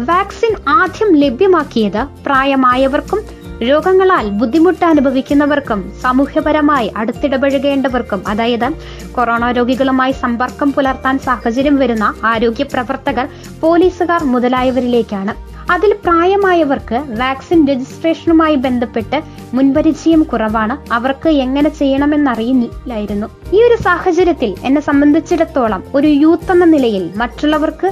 [0.00, 8.68] വാക്സിൻ ആദ്യം ലഭ്യമാക്കിയത് പ്രായമായവർക്കും രോഗങ്ങളാൽ ബുദ്ധിമുട്ട് അനുഭവിക്കുന്നവർക്കും സാമൂഹ്യപരമായി അടുത്തിടപഴകേണ്ടവർക്കും അതായത്
[9.12, 13.28] കൊറോണ രോഗികളുമായി സമ്പർക്കം പുലർത്താൻ സാഹചര്യം വരുന്ന ആരോഗ്യ പ്രവർത്തകർ
[13.60, 15.52] പോലീസുകാർ മുതലായവരിലേക്കാണ്.
[15.70, 19.22] അതിൽ പ്രായമായവർക്ക് വാക്സിൻ രജിസ്ട്രേഷനുമായി ബന്ധപ്പെട്ട്
[19.54, 20.92] മുൻപരിചയം കുറവാണ്.
[20.92, 23.26] അവർക്ക് എങ്ങനെ ചെയ്യണമെന്നറിയില്ലായിരുന്നു.
[23.52, 27.90] ഈ ഒരു സാഹചര്യത്തിൽ എന്നെ സംബന്ധിച്ചിടത്തോളം ഒരു യൂത്ത് എന്ന നിലയിൽ മറ്റുള്ളവർക്ക്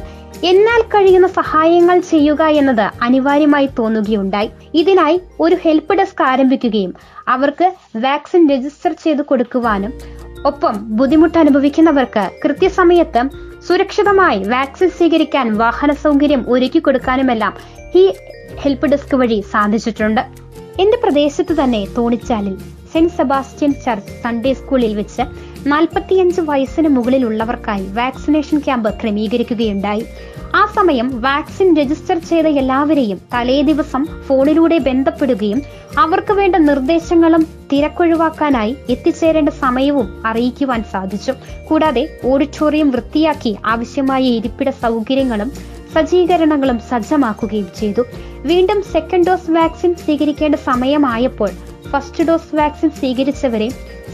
[0.49, 4.51] എന്നാൽ കഴിയുന്ന സഹായങ്ങൾ ചെയ്യുക എന്നത് അനിവാര്യമായി തോന്നുകയുണ്ടായി.
[4.75, 6.95] ഇതിനായി ഒരു ഹെൽപ്പ് ഡെസ്ക് ആരംഭിക്കുകയും
[7.29, 9.93] അവർക്ക് വാക്സിൻ രജിസ്റ്റർ ചെയ്ത് കൊടുക്കുവാനും
[10.47, 13.23] ഒപ്പം ബുദ്ധിമുട്ട് അനുഭവിക്കുന്നവർക്ക് കൃത്യസമയത്ത്
[13.69, 17.55] സുരക്ഷിതമായി വാക്സിൻ സ്വീകരിക്കാൻ വാഹന സൗകര്യം ഒരുക്കി കൊടുക്കാനുമെല്ലാം
[17.95, 18.13] ഈ
[18.57, 20.21] ഹെൽപ്പ് ഡെസ്ക് വഴി സാധിച്ചിട്ടുണ്ട്.
[20.81, 22.57] എന്റെ പ്രദേശത്ത് തന്നെ തോണിച്ചാലിൽ
[22.93, 25.23] സെന്റ് സെബാസ്റ്റ്യൻ ചർച്ച് സൺഡേ സ്കൂളിൽ വെച്ച്
[25.69, 30.07] നാൽപ്പത്തിയഞ്ച് വയസ്സിന് മുകളിലുള്ളവർക്കായി വാക്സിനേഷൻ ക്യാമ്പ് ക്രമീകരിക്കുകയുണ്ടായി.
[30.55, 35.63] ആ സമയം വാക്സിൻ രജിസ്റ്റർ ചെയ്ത എല്ലാവരെയും തലേ ദിവസം ഫോണിലൂടെ ബന്ധപ്പെടുകയും
[35.99, 41.33] അവർക്ക് വേണ്ട നിർദ്ദേശങ്ങളും തിരക്കൊഴിവാക്കാനായി എത്തിച്ചേരേണ്ട സമയവും അറിയിക്കുവാൻ സാധിച്ചു.
[41.69, 45.53] കൂടാതെ ഓഡിറ്റോറിയം വൃത്തിയാക്കി ആവശ്യമായ ഇരിപ്പിട സൗകര്യങ്ങളും
[45.95, 48.03] സജ്ജീകരണങ്ങളും സജ്ജമാക്കുകയും ചെയ്തു.
[48.47, 51.51] വീണ്ടും സെക്കൻഡ് ഡോസ് വാക്സിൻ സ്വീകരിക്കേണ്ട സമയമായപ്പോൾ
[51.91, 53.71] ഫസ്റ്റ് ഡോസ് വാക്സിൻ സ്വീകരിച്ചവരെ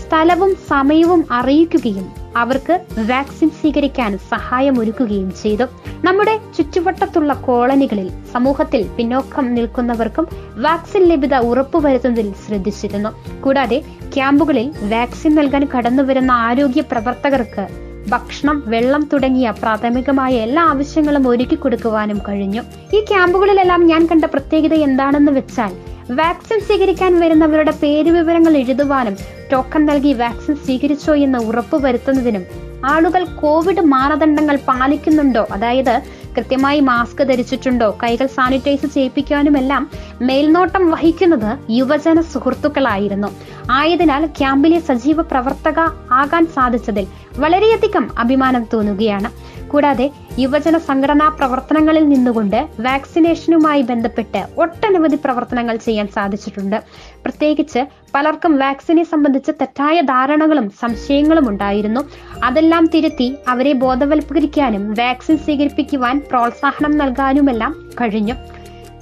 [0.07, 5.65] സ്ഥലവും സമയവും അറിയിക്കുകയും അവർക്ക് വാക്സിൻ സ്വീകരിക്കാൻ സഹായമൊരുക്കുകയും ചെയ്തു.
[6.05, 13.41] നമ്മുടെ ചുറ്റുവട്ടത്തുള്ള കോളനികളിൽ സമൂഹത്തിൽ പിന്നോക്കം നിൽക്കുന്നവർക്കും വാക്സിൻ ലഭ്യത ഉറപ്പുവരുത്തുന്നതിൽ ശ്രദ്ധിച്ചിരുന്നു.
[13.41, 13.79] കൂടാതെ
[14.15, 22.63] ക്യാമ്പുകളിൽ വാക്സിൻ നൽകാൻ കടന്നുവരുന്ന ആരോഗ്യ പ്രവർത്തകർക്ക് ഭക്ഷണം വെള്ളം തുടങ്ങിയ പ്രാഥമികമായ എല്ലാ ആവശ്യങ്ങളും ഒരുക്കി കൊടുക്കുവാനും കഴിഞ്ഞു.
[22.97, 25.73] ഈ ക്യാമ്പുകളിലെല്ലാം ഞാൻ കണ്ട പ്രത്യേകത എന്താണെന്ന് വെച്ചാൽ
[26.11, 29.17] വാക്സിൻ സ്വീകരിക്കാൻ വരുന്നവരുടെ പേര് വിവരങ്ങൾ എഴുതുവാനും
[29.53, 32.45] ടോക്കൺ നൽകി വാക്സിൻ സ്വീകരിച്ചോ എന്ന് ഉറപ്പുവരുത്തുന്നതിനും
[32.85, 35.47] ആളുകൾ കോവിഡ് മാനദണ്ഡങ്ങൾ പാലിക്കുന്നുണ്ടോ?
[35.51, 36.03] അതായത്
[36.37, 37.99] കൃത്യമായി മാസ്ക് ധരിച്ചിട്ടുണ്ടോ?
[38.03, 39.91] കൈകൾ സാനിറ്റൈസ് ചെയ്യിപ്പിക്കാനുമെല്ലാം
[40.23, 43.29] മേൽനോട്ടം വഹിക്കുന്നത് യുവജന സുഹൃത്തുക്കളായിരുന്നു.
[43.71, 45.79] ആയതിനാൽ ക്യാമ്പിലെ സജീവ പ്രവർത്തക
[46.13, 47.07] ആകാൻ സാധിച്ചതിൽ
[47.39, 49.31] വളരെയധികം അഭിമാനം തോന്നുകയാണ്.
[49.77, 56.77] കൂടാതെ യുവജന സംഘടനാ പ്രവർത്തനങ്ങളിൽ നിന്നുകൊണ്ട് വാക്സിനേഷനുമായി ബന്ധപ്പെട്ട് ഒട്ടനവധി പ്രവർത്തനങ്ങൾ ചെയ്യാൻ സാധിച്ചിട്ടുണ്ട്.
[57.25, 57.81] പ്രത്യേകിച്ച്
[58.15, 62.01] പലർക്കും വാക്സിനെ സംബന്ധിച്ച് തെറ്റായ ധാരണകളും സംശയങ്ങളും ഉണ്ടായിരുന്നു.
[62.45, 68.35] അതെല്ലാം തിരുത്തി അവരെ ബോധവൽക്കരിക്കാനും വാക്സിൻ സ്വീകരിപ്പിക്കുവാൻ പ്രോത്സാഹനം നൽകാനുമെല്ലാം കഴിഞ്ഞു.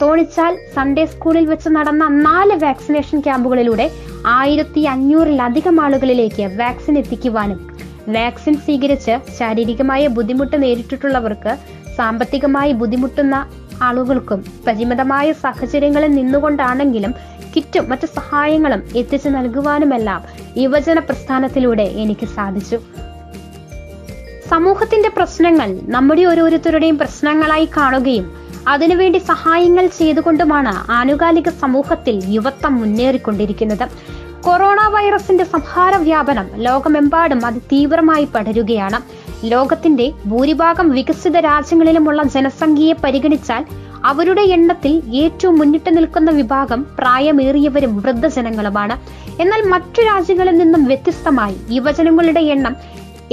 [0.03, 3.91] തോണിച്ചാൽ സൺഡേ സ്കൂളിൽ വെച്ച് നടന്ന നാല് വാക്സിനേഷൻ ക്യാമ്പുകളിലൂടെ
[4.27, 7.61] ആയിരത്തി അഞ്ഞൂറിലധികം ആളുകളിലേക്ക് വാക്സിൻ എത്തിക്കുവാനും
[8.09, 11.59] വാക്സിൻ സ്വീകരിച്ച് ശാരീരികമായ ബുദ്ധിമുട്ട് നേരിട്ടിട്ടുള്ളവർക്ക്
[11.95, 13.47] സാമ്പത്തികമായി ബുദ്ധിമുട്ടുന്ന
[13.83, 17.15] ആളുകൾക്കും പരിമിതമായ സാഹചര്യങ്ങളിൽ നിന്നുകൊണ്ടാണെങ്കിലും
[17.57, 20.23] കിറ്റും മറ്റു സഹായങ്ങളും എത്തിച്ചു നൽകുവാനുമെല്ലാം
[20.57, 22.79] യുവജന പ്രസ്ഥാനത്തിലൂടെ എനിക്ക് സാധിച്ചു.
[24.49, 28.33] സമൂഹത്തിന്റെ പ്രശ്നങ്ങൾ നമ്മുടെ ഓരോരുത്തരുടെയും പ്രശ്നങ്ങളായി കാണുകയും
[28.69, 33.87] അതിനുവേണ്ടി സഹായങ്ങൾ ചെയ്തുകൊണ്ടുമാണ് ആനുകാലിക സമൂഹത്തിൽ യുവത്വം മുന്നേറിക്കൊണ്ടിരിക്കുന്നത്.
[34.47, 38.99] കൊറോണ വൈറസിന്റെ സംഹാര വ്യാപനം ലോകമെമ്പാടും അതിതീവ്രമായി പടരുകയാണ്.
[39.45, 43.65] ലോകത്തിന്റെ ഭൂരിഭാഗം വികസിത രാജ്യങ്ങളിലുമുള്ള ജനസംഖ്യയെ പരിഗണിച്ചാൽ
[44.05, 48.97] അവരുടെ എണ്ണത്തിൽ ഏറ്റവും മുന്നിട്ട് നിൽക്കുന്ന വിഭാഗം പ്രായമേറിയവരും വൃദ്ധജനങ്ങളുമാണ്.
[49.41, 52.77] എന്നാൽ മറ്റു രാജ്യങ്ങളിൽ നിന്നും വ്യത്യസ്തമായി യുവജനങ്ങളുടെ എണ്ണം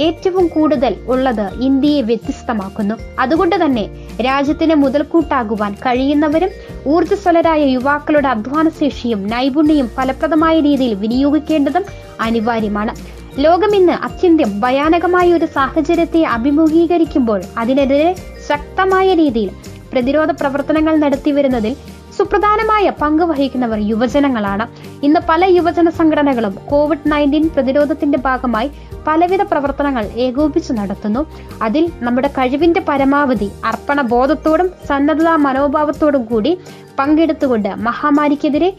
[0.00, 2.94] ഏറ്റവും കൂടുതൽ ഉള്ളത് ഇന്ത്യയെ വ്യത്യസ്തമാക്കുന്നു.
[3.18, 3.88] അതുകൊണ്ട് തന്നെ
[4.20, 6.50] രാജ്യത്തിന് മുതൽക്കൂട്ടാകുവാൻ കഴിയുന്നവരും
[6.86, 11.84] ഊർജസ്വലരായ യുവാക്കളുടെ അധ്വാനശേഷിയും നൈപുണ്യവും ഫലപ്രദമായ രീതിയിൽ വിനിയോഗിക്കേണ്ടതും
[12.20, 12.94] അനിവാര്യമാണ്.
[13.38, 18.16] ലോകം ഇന്ന് അത്യന്തം ഭയാനകമായ ഒരു സാഹചര്യത്തെ അഭിമുഖീകരിക്കുമ്പോൾ അതിനെതിരെ
[18.48, 19.50] ശക്തമായ രീതിയിൽ
[19.92, 21.76] പ്രതിരോധ പ്രവർത്തനങ്ങൾ നടത്തിവരുന്നതിൽ
[22.16, 24.66] സുപ്രധാനമായ പങ്ക് വഹിക്കുന്നവർ യുവജനങ്ങളാണ്.
[25.04, 28.70] ഇന്ന് പല യുവജന സംഘടനകളും കോവിഡ് നയന്റീൻ പ്രതിരോധത്തിന്റെ ഭാഗമായി
[29.06, 31.26] പലവിധ പ്രവർത്തനങ്ങൾ ഏകോപിച്ചു നടത്തുന്നു.
[31.62, 36.58] അതിൽ നമ്മുടെ കഴിവിന്റെ പരമാവധി അർപ്പണ ബോധത്തോടും സന്നദ്ധതാ മനോഭാവത്തോടും കൂടി
[36.98, 38.72] പങ്കെടുത്തുകൊണ്ട് മഹാമാരിക്കെതിരെ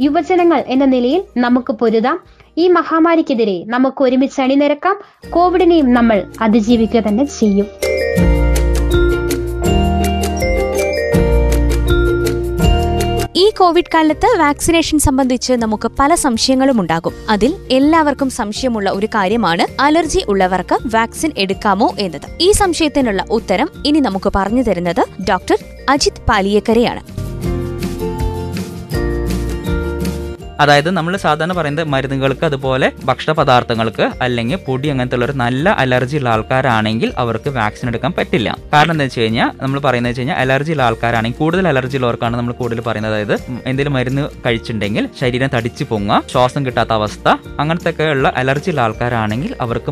[0.00, 2.20] യുവജനങ്ങൾ എന്ന നിലയിൽ നമുക്ക് പൊരുതാം.
[2.58, 4.96] ഈ മഹാമാരിക്കെതിരെ നമുക്ക് ഒരുമിച്ച് അണിനിരക്കാം.
[5.30, 7.66] കോവിഡിനെയും നമ്മൾ അതിജീവിക്കുക തന്നെ ചെയ്യും.
[13.38, 17.14] ഈ കോവിഡ് കാലത്ത് വാക്സിനേഷൻ സംബന്ധിച്ച് നമുക്ക് പല സംശയങ്ങളും ഉണ്ടാകും.
[17.30, 22.28] അതിൽ എല്ലാവർക്കും സംശയമുള്ള ഒരു കാര്യമാണ് അലർജി ഉള്ളവർക്ക് വാക്സിൻ എടുക്കാമോ എന്നത്.
[22.40, 25.58] ഈ സംശയത്തിനുള്ള ഉത്തരം ഇനി നമുക്ക് പറഞ്ഞു തരുന്നത് ഡോക്ടർ
[25.90, 27.02] അജിത് പാലിയക്കരയാണ്.
[30.62, 36.16] അതായത് നമ്മൾ സാധാരണ പറയുന്നത് മരുന്നുകൾക്ക് അതുപോലെ ഭക്ഷണ പദാർത്ഥങ്ങൾക്ക് അല്ലെങ്കിൽ പൊടി അങ്ങനത്തെ ഉള്ള ഒരു നല്ല അലർജി
[36.20, 38.48] ഉള്ള ആൾക്കാരാണെങ്കിൽ അവർക്ക് വാക്സിൻ എടുക്കാൻ പറ്റില്ല.
[38.74, 42.54] കാരണം എന്താ വെച്ച് കഴിഞ്ഞാൽ നമ്മൾ പറയുന്നത് വെച്ച് കഴിഞ്ഞാൽ അലർജി ഉള്ള ആൾക്കാരാണെങ്കിൽ കൂടുതൽ അലർജി ഉള്ളവർക്കാണ് നമ്മൾ
[42.60, 43.14] കൂടുതൽ പറയുന്നത്.
[43.14, 43.34] അതായത്
[43.70, 47.28] എന്തെങ്കിലും മരുന്ന് കഴിച്ചിട്ടുണ്ടെങ്കിൽ ശരീരം തടിച്ചു പൊങ്ങുക ശ്വാസം കിട്ടാത്ത അവസ്ഥ
[47.62, 49.90] അങ്ങനത്തെ ഒക്കെ ഉള്ള അലർജി ഉള്ള ആൾക്കാരാണെങ്കിൽ അവർക്ക്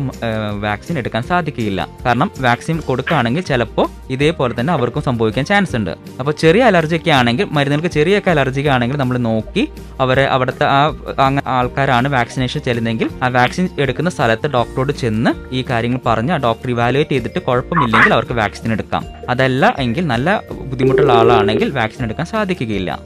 [0.65, 1.81] വാക്സിൻ എടുക്കാൻ സാധിക്കില്ല.
[2.05, 5.93] കാരണം വാക്സിൻ കൊടുക്കുകയാണെങ്കിൽ ചിലപ്പോൾ ഇതേപോലെ തന്നെ അവർക്കും സംഭവിക്കാൻ ചാൻസ് ഉണ്ട്.
[6.19, 9.63] അപ്പോൾ ചെറിയ അലർജി ഒക്കെ ആണെങ്കിൽ മരുന്നുകൾക്ക് ചെറിയൊക്കെ അലർജി ആണെങ്കിൽ നമ്മൾ നോക്കി
[10.03, 10.25] അവരെ
[10.55, 16.37] അവിടുത്തെ ആ ആൾക്കാരാണ് വാക്സിനേഷൻ ചെല്ലുന്നതെങ്കിൽ ആ വാക്സിൻ എടുക്കുന്ന സ്ഥലത്ത് ഡോക്ടറോട് ചെന്ന് ഈ കാര്യങ്ങൾ പറഞ്ഞ് ആ
[16.37, 19.05] ഡോക്ടർ ഇവാലുവേറ്റ് ചെയ്തിട്ട് കുഴപ്പമില്ലെങ്കിൽ അവർക്ക് വാക്സിൻ എടുക്കാം.
[19.29, 20.41] അതല്ല എങ്കിൽ നല്ല
[20.71, 22.99] ബുദ്ധിമുട്ടുള്ള ആളാണെങ്കിൽ വാക്സിൻ എടുക്കാൻ സാധിക്കുകയില്ല.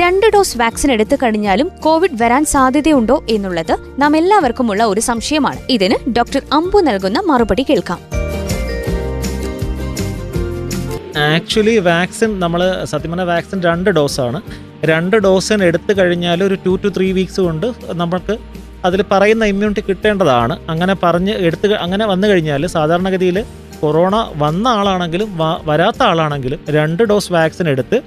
[0.00, 5.60] രണ്ട് ഡോസ് വാക്സിൻ എടുത്തു കഴിഞ്ഞാലും കോവിഡ് വരാൻ സാധ്യതയുണ്ടോ എന്നുള്ളത് നാം എല്ലാവർക്കുമുള്ള ഒരു സംശയമാണ്.
[5.76, 8.00] ഇതിന് ഡോക്ടർ അമ്പു നൽകുന്ന മറുപടി കേൾക്കാം.
[11.16, 14.38] ആക്ച്വലി വാക്സിൻ നമ്മൾ സത്യം പറഞ്ഞാൽ വാക്സിൻ രണ്ട് ഡോസാണ്
[14.84, 18.34] രണ്ട് ഡോസിന് എടുത്തു കഴിഞ്ഞാൽ ഒരു ടു ടു ത്രീ വീക്സ് കൊണ്ട് നമുക്ക്
[18.84, 20.54] അതിൽ പറയുന്ന ഇമ്മ്യൂണിറ്റി കിട്ടേണ്ടതാണ്.
[20.68, 23.44] അങ്ങനെ പറഞ്ഞ് എടുത്ത് അങ്ങനെ വന്നു കഴിഞ്ഞാൽ സാധാരണഗതിയിൽ
[23.80, 28.02] കൊറോണ വന്ന ആളാണെങ്കിലും വരാത്ത ആളാണെങ്കിലും രണ്ട് ഡോസ് വാക്സിൻ എടുത്ത്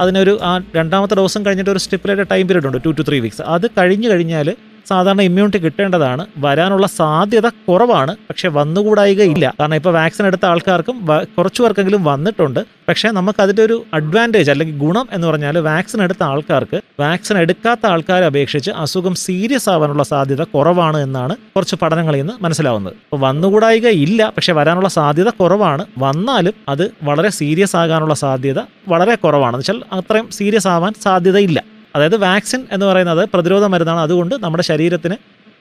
[0.00, 3.66] അതിനൊരു ആ രണ്ടാമത്തെ ഡോസും കഴിഞ്ഞിട്ട് ഒരു സ്റ്റിപ്പുലേറ്റ് ടൈം പീരീഡ് ഉണ്ട് ടു ടു ത്രീ വീക്സ് അത്
[3.78, 4.48] കഴിഞ്ഞ് കഴിഞ്ഞാൽ
[4.88, 6.26] സാധാരണ ഇമ്മ്യൂണിറ്റി കിട്ടേണ്ടതാണ്.
[6.38, 8.16] വരാനുള്ള സാധ്യത കുറവാണ്.
[8.28, 9.54] പക്ഷെ വന്നുകൂടായിക ഇല്ല.
[9.60, 11.06] കാരണം ഇപ്പോൾ വാക്സിൻ എടുത്ത ആൾക്കാർക്കും
[11.38, 12.60] കുറച്ചു പേർക്കെങ്കിലും വന്നിട്ടുണ്ട്.
[12.88, 18.26] പക്ഷേ നമുക്ക് അതിന്റെ ഒരു അഡ്വാന്റേജ് അല്ലെങ്കിൽ ഗുണം എന്ന് പറഞ്ഞാൽ വാക്സിൻ എടുത്ത ആൾക്കാർക്ക് വാക്സിൻ എടുക്കാത്ത ആൾക്കാരെ
[18.26, 22.92] അപേക്ഷിച്ച് അസുഖം സീരിയസ് ആവാനുള്ള സാധ്യത കുറവാണ് എന്നാണ് കുറച്ച് പഠനങ്ങളിൽ നിന്ന് മനസ്സിലാവുന്നത്.
[22.92, 24.32] അപ്പോൾ വന്നുകൂടായിക ഇല്ല.
[24.36, 25.84] പക്ഷെ വരാനുള്ള സാധ്യത കുറവാണ്.
[25.98, 29.56] വന്നാലും അത് വളരെ സീരിയസ് ആകാനുള്ള സാധ്യത വളരെ കുറവാണ്.
[29.56, 34.00] എന്ന് വെച്ചാൽ അത്രയും സീരിയസ് ആവാൻ സാധ്യതയില്ല അതായത് വാക്സിൻ എന്ന് പറയുന്നത് പ്രതിരോധ മരുന്നാണ്.
[34.00, 35.16] അതുകൊണ്ട് നമ്മുടെ ശരീരത്തിന്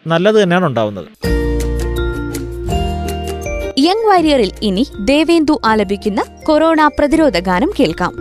[0.07, 1.09] നല്ലത് തന്നെയാണ് ഉണ്ടാവുന്നത്.
[3.79, 8.13] യങ് വാരിയറിൽ ഇനി ദേവേന്ദു ആലപിക്കുന്ന കൊറോണ പ്രതിരോധ ഗാനം കേൾക്കാം.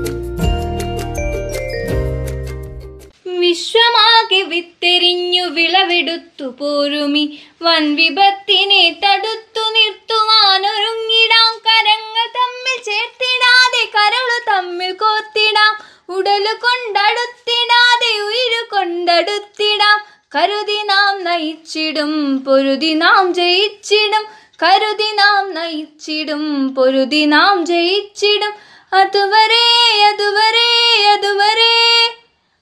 [3.40, 7.24] വിശ്വമാകെ വിത്തെരിഞ്ഞു വിളവെടുത്തു പോരുമി.
[7.62, 15.74] വൻ വിപത്തിനെ തടുത്തു നിർത്തുവാനൊരുങ്ങിടാം കരങ്ങൾ തമ്മിൽ ചേർത്തിടാതെ കരളു തമ്മിൽ കോർത്തിടാം.
[16.09, 20.16] ഉടലു കൊണ്ടടുത്തിടാതെ ഉയിരു കൊണ്ടടുത്തിടാം.
[20.35, 24.27] കരുതി നാം നയിച്ചിടും പൊരുതി നാം ജയിച്ചിടും.
[24.62, 28.53] കരുതി നാം നയിച്ചിടും പൊരുതി നാം ജയിച്ചിടും.
[28.92, 32.14] അതുവരെ അതുവരെ അതുവരെ.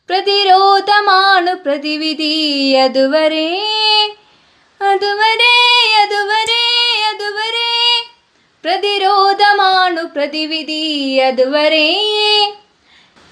[0.09, 3.49] പ്രതിരോധമാണ് പ്രതിവിധി അതുവരെ.
[4.83, 5.55] അതുവരെ
[6.03, 6.65] അതുവരെ
[7.09, 8.05] അതുവരെ.
[8.65, 11.87] പ്രതിരോധമാണു പ്രതിവിധി അതുവരെ.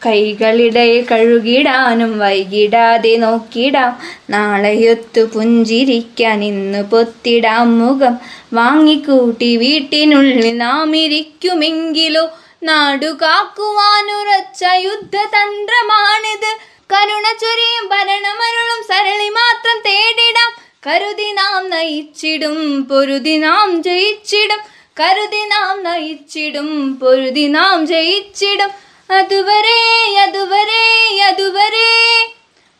[0.06, 3.98] കൈകളിടയിൽ കഴുകിടാനും വൈകിടാതെ നോക്കിടാം.
[4.30, 8.18] നാളെയൊത്തു പുഞ്ചിരിക്കാൻ ഇന്ന് പൊത്തിടാം മുഖം.
[8.52, 12.30] വാങ്ങിക്കൂട്ടി വീട്ടിനുള്ളിൽ നാം ഇരിക്കുമെങ്കിലോ
[12.62, 16.56] നാടുകാക്കുവാനുറച്ച യുദ്ധതന്ത്രമാണിത്.
[16.94, 20.52] കരുണ ചൊരിയും ഭരണമരുളും സരളി മാത്രം തേടിടാം.
[20.86, 24.58] കരുതി നാം നയിച്ചിടും പൊരുതി നാം ജയിച്ചിടും.
[25.00, 28.91] കരുതി നാം നയിച്ചിടും പൊരുതി നാം ജയിച്ചിടും.
[29.18, 29.80] അതുവരെ
[30.22, 30.84] അതുവരെ
[31.28, 31.90] അതുവരെ.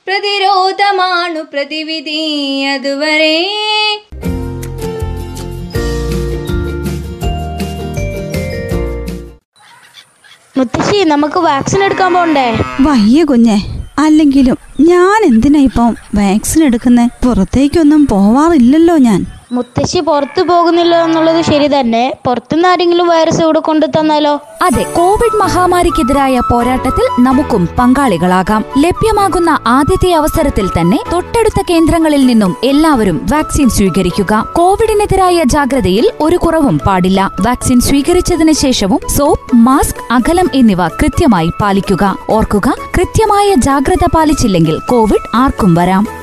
[0.07, 3.37] പ്രതിരോധമാണു പ്രതിവിധി അതുവരെ.
[10.57, 12.59] മുത്തശ്ശി നമുക്ക് വാക്സിൻ എടുക്കാൻ പോണ്ടേ?
[12.81, 13.59] വയ്യ കുഞ്ഞെ.
[13.99, 17.07] അല്ലെങ്കിലും ഞാൻ എന്തിനാ ഇപ്പം വാക്സിൻ എടുക്കുന്നേ?
[17.07, 19.27] പുറത്തേക്കൊന്നും പോവാറില്ലല്ലോ ഞാൻ.
[19.53, 22.15] മുത്തശ്ശി പുറത്തു പോകുന്നില്ല എന്നുള്ളത് ശരി തന്നെ.
[22.27, 24.41] പുറത്തുനിന്ന് ആരെങ്കിലും വൈറസ് ഇവിടെ കൊണ്ടു തന്നാലോ?
[24.63, 28.65] അതെ കോവിഡ് മഹാമാരിക്കെതിരായ പോരാട്ടത്തിൽ നമുക്കും പങ്കാളികളാകാം.
[28.79, 34.49] ലഭ്യമാകുന്ന ആദ്യത്തെ അവസരത്തിൽ തന്നെ തൊട്ടടുത്ത കേന്ദ്രങ്ങളിൽ നിന്നും എല്ലാവരും വാക്സിൻ സ്വീകരിക്കുക.
[34.53, 37.31] കോവിഡിനെതിരായ ജാഗ്രതയിൽ ഒരു കുറവും പാടില്ല.
[37.41, 42.17] വാക്സിൻ സ്വീകരിച്ചതിന് ശേഷവും സോപ്പ് മാസ്ക് അകലം എന്നിവ കൃത്യമായി പാലിക്കുക.
[42.31, 46.22] ഓർക്കുക കൃത്യമായ ജാഗ്രത പാലിച്ചില്ലെങ്കിൽ കോവിഡ് ആർക്കും വരാം.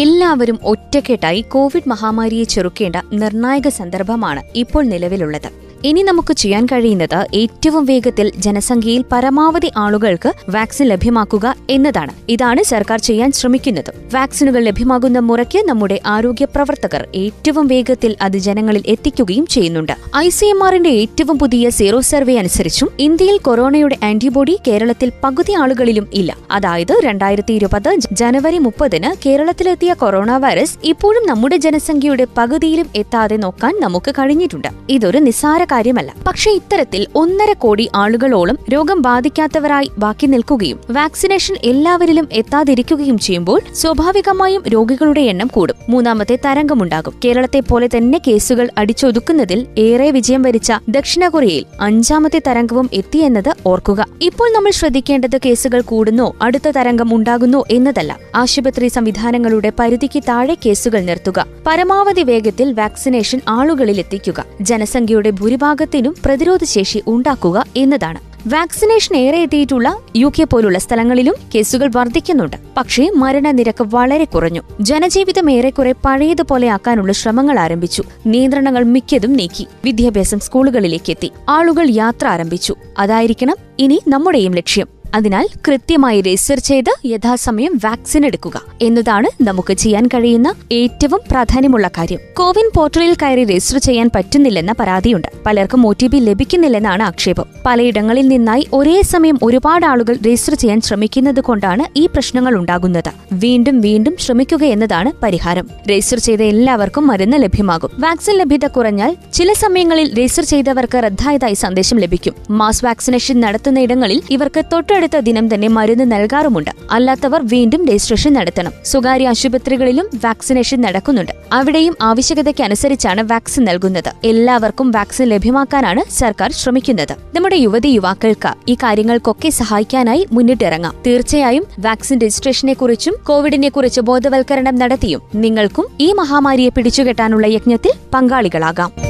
[0.00, 5.48] എല്ലാവരും ഒറ്റക്കെട്ടായി കോവിഡ് മഹാമാരിയെ ചെറുക്കേണ്ട നിർണായക സന്ദർഭമാണ് ഇപ്പോൾ നിലവിലുള്ളത്.
[5.84, 12.12] ഇനി നമുക്ക് ചെയ്യാൻ കഴിയുന്നത് ഏറ്റവും വേഗത്തിൽ ജനസംഖ്യയിൽ പരമാവധി ആളുകൾക്ക് വാക്സിൻ ലഭ്യമാക്കുക എന്നതാണ്.
[12.28, 13.92] ഇതാണ് സർക്കാർ ചെയ്യാൻ ശ്രമിക്കുന്നത്.
[14.14, 19.92] വാക്സിനുകൾ ലഭ്യമാകുന്ന മുറയ്ക്ക് നമ്മുടെ ആരോഗ്യ പ്രവർത്തകർ ഏറ്റവും വേഗത്തിൽ അത് ജനങ്ങളിൽ എത്തിക്കുകയും ചെയ്യുന്നുണ്ട്.
[20.16, 26.08] ഐ സി എം ആറിന്റെ ഏറ്റവും പുതിയ സീറോ സർവേ അനുസരിച്ചും ഇന്ത്യയിൽ കൊറോണയുടെ ആന്റിബോഡി കേരളത്തിൽ പകുതി ആളുകളിലും
[26.14, 26.36] ഇല്ല.
[26.50, 34.10] അതായത് രണ്ടായിരത്തി ഇരുപത് ജനുവരി മുപ്പതിന് കേരളത്തിലെത്തിയ കൊറോണ വൈറസ് ഇപ്പോഴും നമ്മുടെ ജനസംഖ്യയുടെ പകുതിയിലും എത്താതെ നോക്കാൻ നമുക്ക്
[34.10, 34.68] കഴിഞ്ഞിട്ടുണ്ട്.
[34.90, 36.14] ഇതൊരു നിസ്സാര കാര്യമല്ല.
[36.26, 45.20] പക്ഷേ ഇത്തരത്തിൽ ഒന്നര കോടി ആളുകളോളം രോഗം ബാധിക്കാത്തവരായി ബാക്കി നിൽക്കുകയും വാക്സിനേഷൻ എല്ലാവരിലും എത്താതിരിക്കുകയും ചെയ്യുമ്പോൾ സ്വാഭാവികമായും രോഗികളുടെ
[45.20, 45.76] എണ്ണം കൂടും.
[45.88, 47.20] മൂന്നാമത്തെ തരംഗമുണ്ടാകും.
[47.24, 54.06] കേരളത്തെ പോലെ തന്നെ കേസുകൾ അടിച്ചൊതുക്കുന്നതിൽ ഏറെ വിജയം വരിച്ച ദക്ഷിണ കൊറിയയിൽ അഞ്ചാമത്തെ തരംഗവും എത്തിയെന്നത് ഓർക്കുക.
[54.22, 58.16] ഇപ്പോൾ നമ്മൾ ശ്രദ്ധിക്കേണ്ടത് കേസുകൾ കൂടുന്നോ അടുത്ത തരംഗം ഉണ്ടാകുന്നോ എന്നതല്ല.
[58.34, 61.46] ആശുപത്രി സംവിധാനങ്ങളുടെ പരിധിക്ക് താഴെ കേസുകൾ നിർത്തുക.
[61.66, 68.18] പരമാവധി വേഗത്തിൽ വാക്സിനേഷൻ ആളുകളിൽ എത്തിക്കുക ജനസംഖ്യയുടെ ഭൂരിഭാഗത്തിനും പ്രതിരോധശേഷി ഉണ്ടാക്കുക എന്നതാണ്.
[68.46, 74.62] വാക്സിനേഷൻ ഏറെ എത്തിയിട്ടുള്ള യു കെ പോലുള്ള സ്ഥലങ്ങളിലും കേസുകൾ വർദ്ധിക്കുന്നുണ്ട് പക്ഷേ മരണനിരക്ക് വളരെ കുറഞ്ഞു.
[74.80, 78.02] ജനജീവിതം ഏറെക്കുറെ പഴയതുപോലെ ആക്കാനുള്ള ശ്രമങ്ങൾ ആരംഭിച്ചു.
[78.26, 79.66] നിയന്ത്രണങ്ങൾ മിക്കതും നീക്കി.
[79.84, 82.74] വിദ്യാഭ്യാസം സ്കൂളുകളിലേക്ക് എത്തി ആളുകൾ യാത്ര ആരംഭിച്ചു.
[82.98, 84.97] അതായിരിക്കണം ഇനി നമ്മുടെയും ലക്ഷ്യം.
[85.14, 92.18] അതിനാൽ കൃത്യമായി രജിസ്റ്റർ ചെയ്ത് യഥാസമയം വാക്സിൻ എടുക്കുക എന്നതാണ് നമുക്ക് ചെയ്യാൻ കഴിയുന്ന ഏറ്റവും പ്രാധാന്യമുള്ള കാര്യം.
[92.36, 95.28] കോവിൻ പോർട്ടലിൽ കയറി രജിസ്റ്റർ ചെയ്യാൻ പറ്റുന്നില്ലെന്ന പരാതിയുണ്ട്.
[95.46, 97.44] പലർക്കും ഒ ടി പി ലഭിക്കുന്നില്ലെന്നാണ് ആക്ഷേപം.
[97.66, 103.10] പലയിടങ്ങളിൽ നിന്നായി ഒരേ സമയം ഒരുപാട് ആളുകൾ രജിസ്റ്റർ ചെയ്യാൻ ശ്രമിക്കുന്നത് കൊണ്ടാണ് ഈ പ്രശ്നങ്ങൾ ഉണ്ടാകുന്നത്.
[103.32, 105.68] വീണ്ടും വീണ്ടും ശ്രമിക്കുക എന്നതാണ് പരിഹാരം.
[105.90, 107.90] രജിസ്റ്റർ ചെയ്ത എല്ലാവർക്കും മരുന്ന് ലഭ്യമാകും.
[107.98, 112.34] വാക്സിൻ ലഭ്യത കുറഞ്ഞാൽ ചില സമയങ്ങളിൽ രജിസ്റ്റർ ചെയ്തവർക്ക് റദ്ദായതായി സന്ദേശം ലഭിക്കും.
[112.50, 114.64] മാസ് വാക്സിനേഷൻ നടത്തുന്ന ഇടങ്ങളിൽ ഇവർക്ക്
[114.98, 116.70] തൊട്ടടുത്ത ദിനം തന്നെ മരുന്ന് നൽകാറുമുണ്ട്.
[116.90, 118.72] അല്ലാത്തവർ വീണ്ടും രജിസ്ട്രേഷൻ നടത്തണം.
[118.84, 121.32] സ്വകാര്യ ആശുപത്രികളിലും വാക്സിനേഷൻ നടക്കുന്നുണ്ട്.
[121.52, 124.10] അവിടെയും ആവശ്യകതയ്ക്ക് അനുസരിച്ചാണ് വാക്സിൻ നൽകുന്നത്.
[124.24, 127.12] എല്ലാവർക്കും വാക്സിൻ ലഭ്യമാക്കാനാണ് സർക്കാർ ശ്രമിക്കുന്നത്.
[127.34, 130.96] നമ്മുടെ യുവതി യുവാക്കൾക്ക് ഈ കാര്യങ്ങൾക്കൊക്കെ സഹായിക്കാനായി മുന്നിട്ടിറങ്ങാം.
[131.06, 139.07] തീർച്ചയായും വാക്സിൻ രജിസ്ട്രേഷനെ കുറിച്ചും കോവിഡിനെ കുറിച്ച് ബോധവൽക്കരണം നടത്തിയും നിങ്ങൾക്കും ഈ മഹാമാരിയെ പിടിച്ചുകെട്ടാനുള്ള യജ്ഞത്തിൽ പങ്കാളികളാകാം.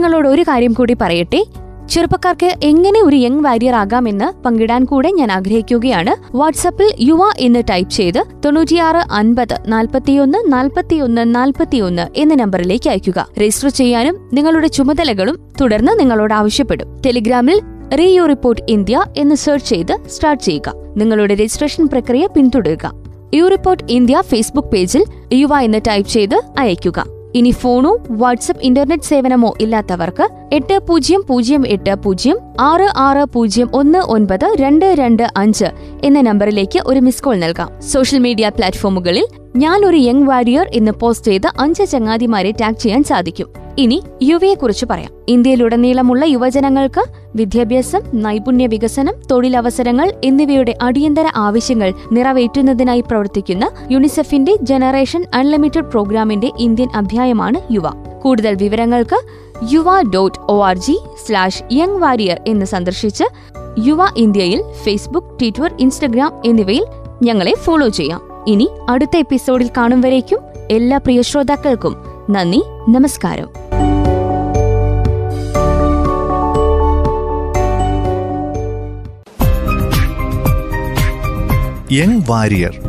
[0.00, 1.44] നിങ്ങളോട് ഒരു കാര്യം കൂടി പറയട്ടെ?
[1.90, 6.36] ചെറുപ്പക്കാർക്ക് എങ്ങനെ ഒരു യങ് വാരിയർ ആകാമെന്ന് പങ്കിടാൻ കൂടെ ഞാൻ ആഗ്രഹിക്കുകയാണ്.
[6.36, 14.30] വാട്സപ്പിൽ യുവ എന്ന് ടൈപ്പ് ചെയ്ത് തൊണ്ണൂറ്റിയാറ് അൻപത് നാൽപ്പത്തിയൊന്ന് നാൽപ്പത്തിയൊന്ന് നാൽപ്പത്തിയൊന്ന് എന്ന നമ്പറിലേക്ക് അയക്കുക രജിസ്റ്റർ ചെയ്യാനും
[14.32, 16.96] നിങ്ങളുടെ ചുമതലകളും തുടർന്ന് നിങ്ങളോട് ആവശ്യപ്പെടും.
[17.06, 17.60] ടെലിഗ്രാമിൽ
[17.98, 20.72] റീയു റിപ്പോർട്ട് ഇന്ത്യ എന്ന് സെർച്ച് ചെയ്ത് സ്റ്റാർട്ട് ചെയ്യുക.
[20.96, 22.92] നിങ്ങളുടെ രജിസ്ട്രേഷൻ പ്രക്രിയ പിന്തുടരുക.
[23.34, 27.19] യു റിപ്പോർട്ട് ഇന്ത്യ ഫേസ്ബുക്ക് പേജിൽ യുവ എന്ന് ടൈപ്പ് ചെയ്ത് അയയ്ക്കുക.
[27.34, 33.98] ഇനി ഫോണോ വാട്സപ്പ് ഇന്റർനെറ്റ് സേവനമോ ഇല്ലാത്തവർക്ക് എട്ട് പൂജ്യം പൂജ്യം എട്ട് പൂജ്യം ആറ് ആറ് പൂജ്യം ഒന്ന്
[33.98, 35.64] ഒൻപത് രണ്ട് രണ്ട് അഞ്ച്
[36.04, 37.80] എന്ന നമ്പറിലേക്ക് ഒരു മിസ് കോൾ നൽകാം.
[37.80, 43.48] സോഷ്യൽ മീഡിയ പ്ലാറ്റ്ഫോമുകളിൽ ഞാൻ ഒരു യങ് വാരിയർ എന്ന് പോസ്റ്റ് ചെയ്ത് അഞ്ച് ചങ്ങാതിമാരെ ടാഗ് ചെയ്യാൻ സാധിക്കും.
[43.80, 45.12] ഇനി യുവയെ കുറിച്ച് പറയാം.
[45.28, 47.04] ഇന്ത്യയിലുടനീളമുള്ള യുവജനങ്ങൾക്ക്
[47.36, 57.72] വിദ്യാഭ്യാസം നൈപുണ്യ വികസനം തൊഴിലവസരങ്ങൾ എന്നിവയുടെ അടിയന്തര ആവശ്യങ്ങൾ നിറവേറ്റുന്നതിനായി പ്രവർത്തിക്കുന്ന യുണിസെഫിന്റെ ജനറേഷൻ അൺലിമിറ്റഡ് പ്രോഗ്രാമിന്റെ ഇന്ത്യൻ അധ്യായമാണ്
[57.72, 57.88] യുവ.
[58.22, 59.16] കൂടുതൽ വിവരങ്ങൾക്ക്
[59.72, 63.24] Yuva dot O R G slash young warrior എന്ന് സന്ദർശിച്ച്
[63.78, 66.86] യുവ ഇന്ത്യയിൽ ഫേസ്ബുക്ക് ട്വിറ്റർ ഇൻസ്റ്റഗ്രാം എന്നിവയിൽ
[67.22, 68.20] ഞങ്ങളെ ഫോളോ ചെയ്യാം.
[68.46, 70.38] ഇനി അടുത്ത എപ്പിസോഡിൽ കാണും വരേക്കും
[70.70, 71.96] എല്ലാ പ്രിയ ശ്രോതാക്കൾക്കും
[72.30, 73.59] നന്ദി നമസ്കാരം.
[81.92, 82.80] യങ് വാരിയർ.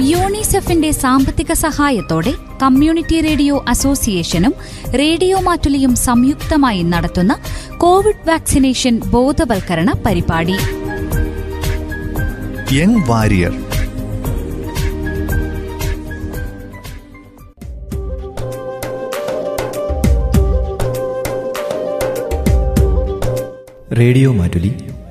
[0.00, 4.54] യൂണിസെഫിന്റെ സാമ്പത്തിക സഹായത്തോടെ കമ്മ്യൂണിറ്റി റേഡിയോ അസോസിയേഷനും
[4.98, 7.36] റേഡിയോ മാറ്റുലിയും സംയുക്തമായി നടത്തുന്ന
[7.78, 10.56] കോവിഡ് വാക്സിനേഷൻ ബോധവൽക്കരണ പരിപാടി.
[12.72, 13.52] യങ് വാരിയർ.
[23.98, 24.72] റേഡിയോ മാറ്റുലി